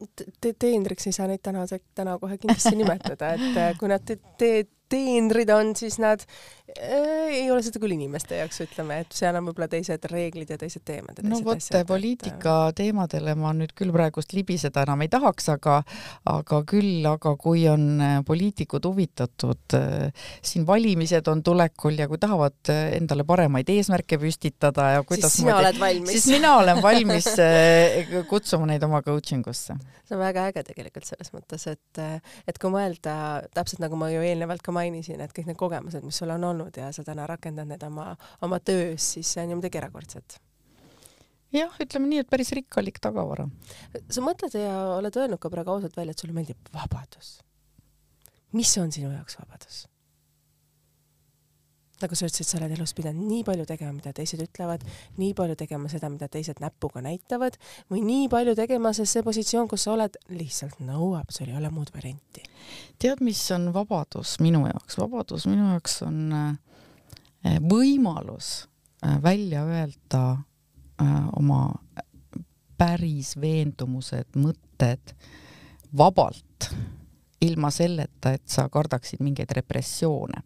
[0.43, 1.65] te teenriks ei saa neid täna,
[1.95, 4.51] täna kohe kindlasti nimetada, et kui nad te, te,
[4.89, 9.49] teenrid on, siis nad äh, ei ole seda küll inimeste jaoks, ütleme, et seal on
[9.49, 11.21] võib-olla teised reeglid ja teised teemad.
[11.25, 12.79] no vot, poliitika et...
[12.83, 15.79] teemadele ma nüüd küll praegust libiseda enam ei tahaks, aga,
[16.29, 22.21] aga küll, aga kui on äh, poliitikud huvitatud äh,, siin valimised on tulekul ja kui
[22.21, 26.17] tahavad endale paremaid eesmärke püstitada ja kuidas siis sina oled valmis.
[26.17, 29.77] siis mina olen valmis äh, kutsuma neid oma coaching usse.
[30.05, 32.05] see on väga äge tegelikult selles mõttes, et,
[32.49, 33.15] et kui mõelda
[33.57, 36.77] täpselt nagu ma ju eelnevalt ka mainisin, et kõik need kogemused, mis sul on olnud
[36.79, 38.13] ja sa täna rakendad need oma,
[38.47, 40.39] oma töös, siis see on ju midagi erakordset
[41.55, 43.49] jah, ütleme nii, et päris rikkalik tagavara.
[44.11, 47.39] sa mõtled ja oled öelnud ka praegu ausalt välja, et sulle meeldib vabadus.
[48.53, 49.58] mis on sinu jaoks vabadus?
[52.03, 54.85] Nagu sa ütlesid, sa oled elus pidanud nii palju tegema, mida teised ütlevad,
[55.21, 57.59] nii palju tegema seda, mida teised näpuga näitavad
[57.93, 61.71] või nii palju tegema, sest see positsioon, kus sa oled, lihtsalt nõuab, sul ei ole
[61.75, 62.45] muud varianti.
[62.99, 64.99] tead, mis on vabadus minu jaoks?
[65.01, 68.69] vabadus minu jaoks on äh, võimalus
[69.05, 70.27] äh, välja öelda
[71.39, 71.61] oma
[72.79, 75.13] päris veendumused, mõtted
[75.95, 76.71] vabalt
[77.41, 80.43] ilma selleta, et sa kardaksid mingeid repressioone.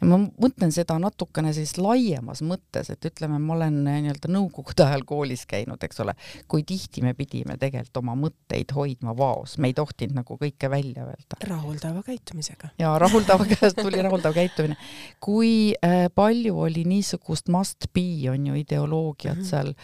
[0.00, 5.06] ja ma mõtlen seda natukene siis laiemas mõttes, et ütleme, ma olen nii-öelda nõukogude ajal
[5.08, 6.14] koolis käinud, eks ole,
[6.48, 11.06] kui tihti me pidime tegelikult oma mõtteid hoidma vaos, me ei tohtinud nagu kõike välja
[11.08, 11.40] öelda.
[11.48, 12.74] rahuldava käitumisega.
[12.78, 13.46] ja rahuldava,
[13.82, 14.76] tuli rahuldav käitumine.
[15.20, 19.48] kui äh, palju oli niisugust must be on ju ideoloogiat mm -hmm.
[19.48, 19.74] seal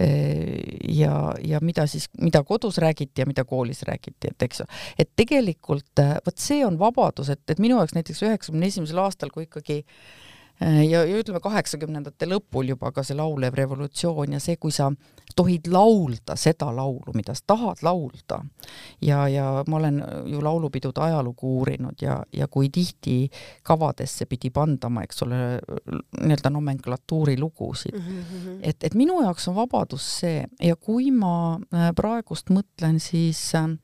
[0.00, 4.62] äh, ja, ja mida siis, mida kodus räägiti ja mida koolis räägiti, et eks
[4.98, 9.46] et tegelikult vot see on vabadus, et, et minu jaoks näiteks üheksakümne esimesel aastal, kui
[9.46, 10.26] ikkagi äh,
[10.60, 14.88] ja, ja ütleme kaheksakümnendate lõpul juba ka see laulev revolutsioon ja see, kui sa
[15.36, 18.40] tohid laulda seda laulu, mida sa tahad laulda
[19.04, 20.00] ja, ja ma olen
[20.32, 23.28] ju laulupidude ajalugu uurinud ja, ja kui tihti
[23.66, 25.42] kavadesse pidi pandama, eks ole,
[26.22, 28.22] nii-öelda nomenklatuuri lugusid mm.
[28.22, 28.58] -hmm.
[28.62, 33.76] et, et minu jaoks on vabadus see ja kui ma äh, praegust mõtlen, siis äh,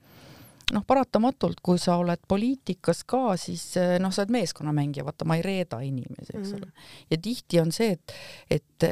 [0.71, 5.37] noh, paratamatult, kui sa oled poliitikas ka, siis eh, noh, sa oled meeskonnamängija, vaata, ma
[5.39, 6.65] ei reeda inimesi, eks ole.
[6.65, 7.07] Mm -hmm..
[7.11, 8.15] ja tihti on see, et,
[8.49, 8.87] et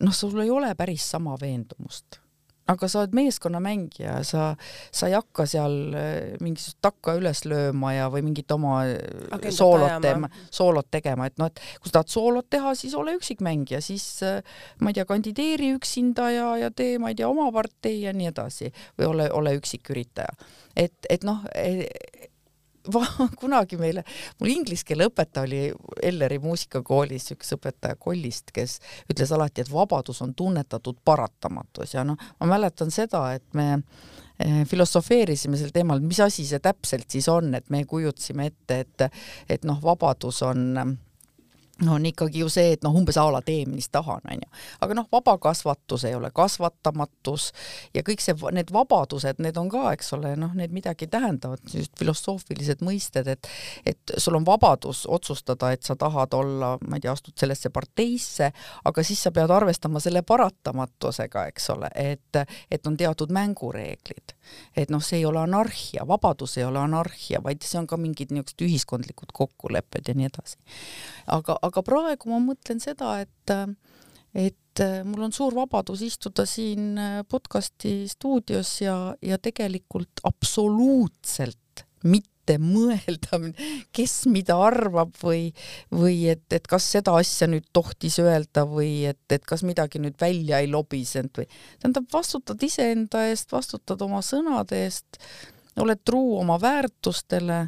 [0.00, 2.20] noh, sul ei ole päris sama veendumust
[2.66, 4.48] aga sa oled meeskonnamängija, sa,
[4.94, 8.96] sa ei hakka seal äh, mingisugust takka üles lööma ja, või mingit oma äh,
[9.30, 13.14] Agendat soolot tegema, soolot tegema, et noh, et kui sa tahad soolot teha, siis ole
[13.20, 14.40] üksikmängija, siis äh,
[14.82, 18.32] ma ei tea, kandideeri üksinda ja, ja tee, ma ei tea, oma partei ja nii
[18.32, 20.34] edasi või ole, ole üksiküritaja.
[20.76, 21.46] et, et noh,
[23.40, 24.04] kunagi meile,
[24.40, 25.60] mul inglise keele õpetaja oli
[26.02, 28.78] Elleri muusikakoolis üks õpetaja Kollist, kes
[29.12, 34.62] ütles alati, et vabadus on tunnetatud paratamatus ja noh, ma mäletan seda, et me eh,
[34.68, 39.08] filosofeerisime sel teemal, mis asi see täpselt siis on, et me kujutasime ette, et
[39.48, 40.96] et noh, vabadus on
[41.84, 44.48] on ikkagi ju see, et noh, umbes a la tee, mis tahan, onju.
[44.80, 47.50] aga noh, vabakasvatus ei ole kasvatamatus
[47.94, 51.92] ja kõik see, need vabadused, need on ka, eks ole, noh, need midagi tähendavad, just
[52.00, 53.50] filosoofilised mõisted, et
[53.86, 58.50] et sul on vabadus otsustada, et sa tahad olla, ma ei tea, astud sellesse parteisse,
[58.84, 64.35] aga siis sa pead arvestama selle paratamatusega, eks ole, et, et on teatud mängureeglid.
[64.76, 68.34] Et noh, see ei ole anarhia, vabadus ei ole anarhia, vaid see on ka mingid
[68.34, 70.58] niisugused ühiskondlikud kokkulepped ja nii edasi.
[71.26, 73.56] aga aga praegu ma mõtlen seda, et
[74.36, 83.40] et mul on suur vabadus istuda siin podcasti stuudios ja, ja tegelikult absoluutselt mitte mõelda,
[83.96, 85.50] kes mida arvab või,
[85.90, 90.18] või et, et kas seda asja nüüd tohtis öelda või et, et kas midagi nüüd
[90.20, 95.18] välja ei lobisenud või tähendab, vastutad iseenda eest, vastutad oma sõnade eest,
[95.82, 97.66] oled truu oma väärtustele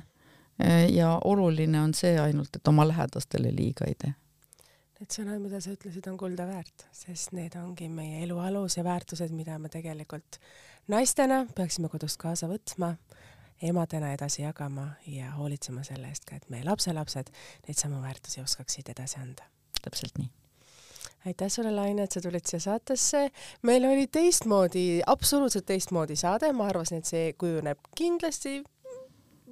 [0.64, 4.14] Äh, ja oluline on see ainult, et oma lähedastele liiga ei tee.
[4.98, 8.82] Need sõnad, mida sa ütlesid, on kulda väärt, sest need ongi meie elu alus ja
[8.82, 10.40] väärtused, mida me tegelikult
[10.90, 12.96] naistena peaksime kodust kaasa võtma,
[13.62, 17.32] emadena edasi jagama ja hoolitsema selle eest ka, et meie lapselapsed
[17.66, 19.48] neid samu väärtusi oskaksid edasi anda.
[19.82, 20.30] täpselt nii
[21.26, 23.30] aitäh sulle, Laine, et sa tulid siia saatesse.
[23.62, 28.62] meil oli teistmoodi, absoluutselt teistmoodi saade, ma arvasin, et see kujuneb kindlasti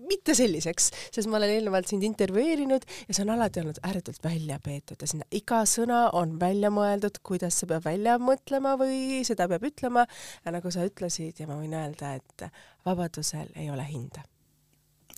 [0.08, 4.58] mitte selliseks, sest ma olen eelnevalt sind intervjueerinud ja see on alati olnud ääretult välja
[4.62, 9.48] peetud ja sinna iga sõna on välja mõeldud, kuidas see peab välja mõtlema või seda
[9.50, 10.06] peab ütlema.
[10.44, 12.48] ja nagu sa ütlesid ja ma võin öelda, et
[12.86, 14.24] vabadusel ei ole hinda.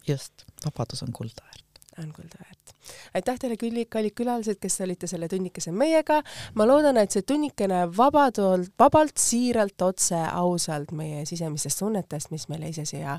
[0.07, 1.68] just, vabadus on kulda väärt
[1.99, 2.75] on kulda väärt.
[3.15, 6.23] aitäh teile, kallid külalised, kes olite selle tunnikese meiega.
[6.55, 12.69] ma loodan, et see tunnikene vabadult, vabalt, siiralt, otse, ausalt meie sisemistest tunnetest, mis meile
[12.69, 13.19] ise siia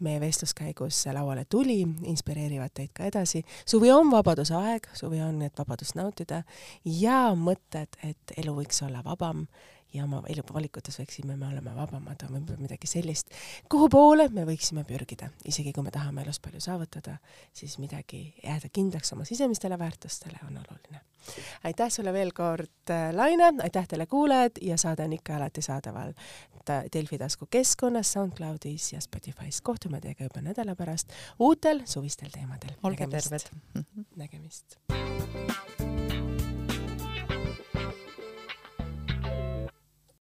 [0.00, 3.44] meie vestluskäigus lauale tuli, inspireerivad teid ka edasi.
[3.66, 6.42] suvi on vabaduse aeg, suvi on, et vabadust nautida
[6.84, 9.46] ja mõtted, et elu võiks olla vabam
[9.94, 13.30] ja oma eluvalikutes võiksime me olema vabamad või midagi sellist,
[13.70, 17.18] kuhu poole me võiksime pürgida, isegi kui me tahame elus palju saavutada,
[17.52, 21.00] siis midagi jääda kindlaks oma sisemistele väärtustele on oluline.
[21.64, 26.12] aitäh sulle veel kord, äh, Laine, aitäh teile kuulajad ja saade on ikka alati saadaval
[26.92, 29.60] Delfi tasku keskkonnas, SoundCloudis ja Spotify's.
[29.62, 32.70] kohtume teiega juba nädala pärast uutel suvistel teemadel.
[32.82, 33.50] olge terved!
[34.16, 34.76] nägemist!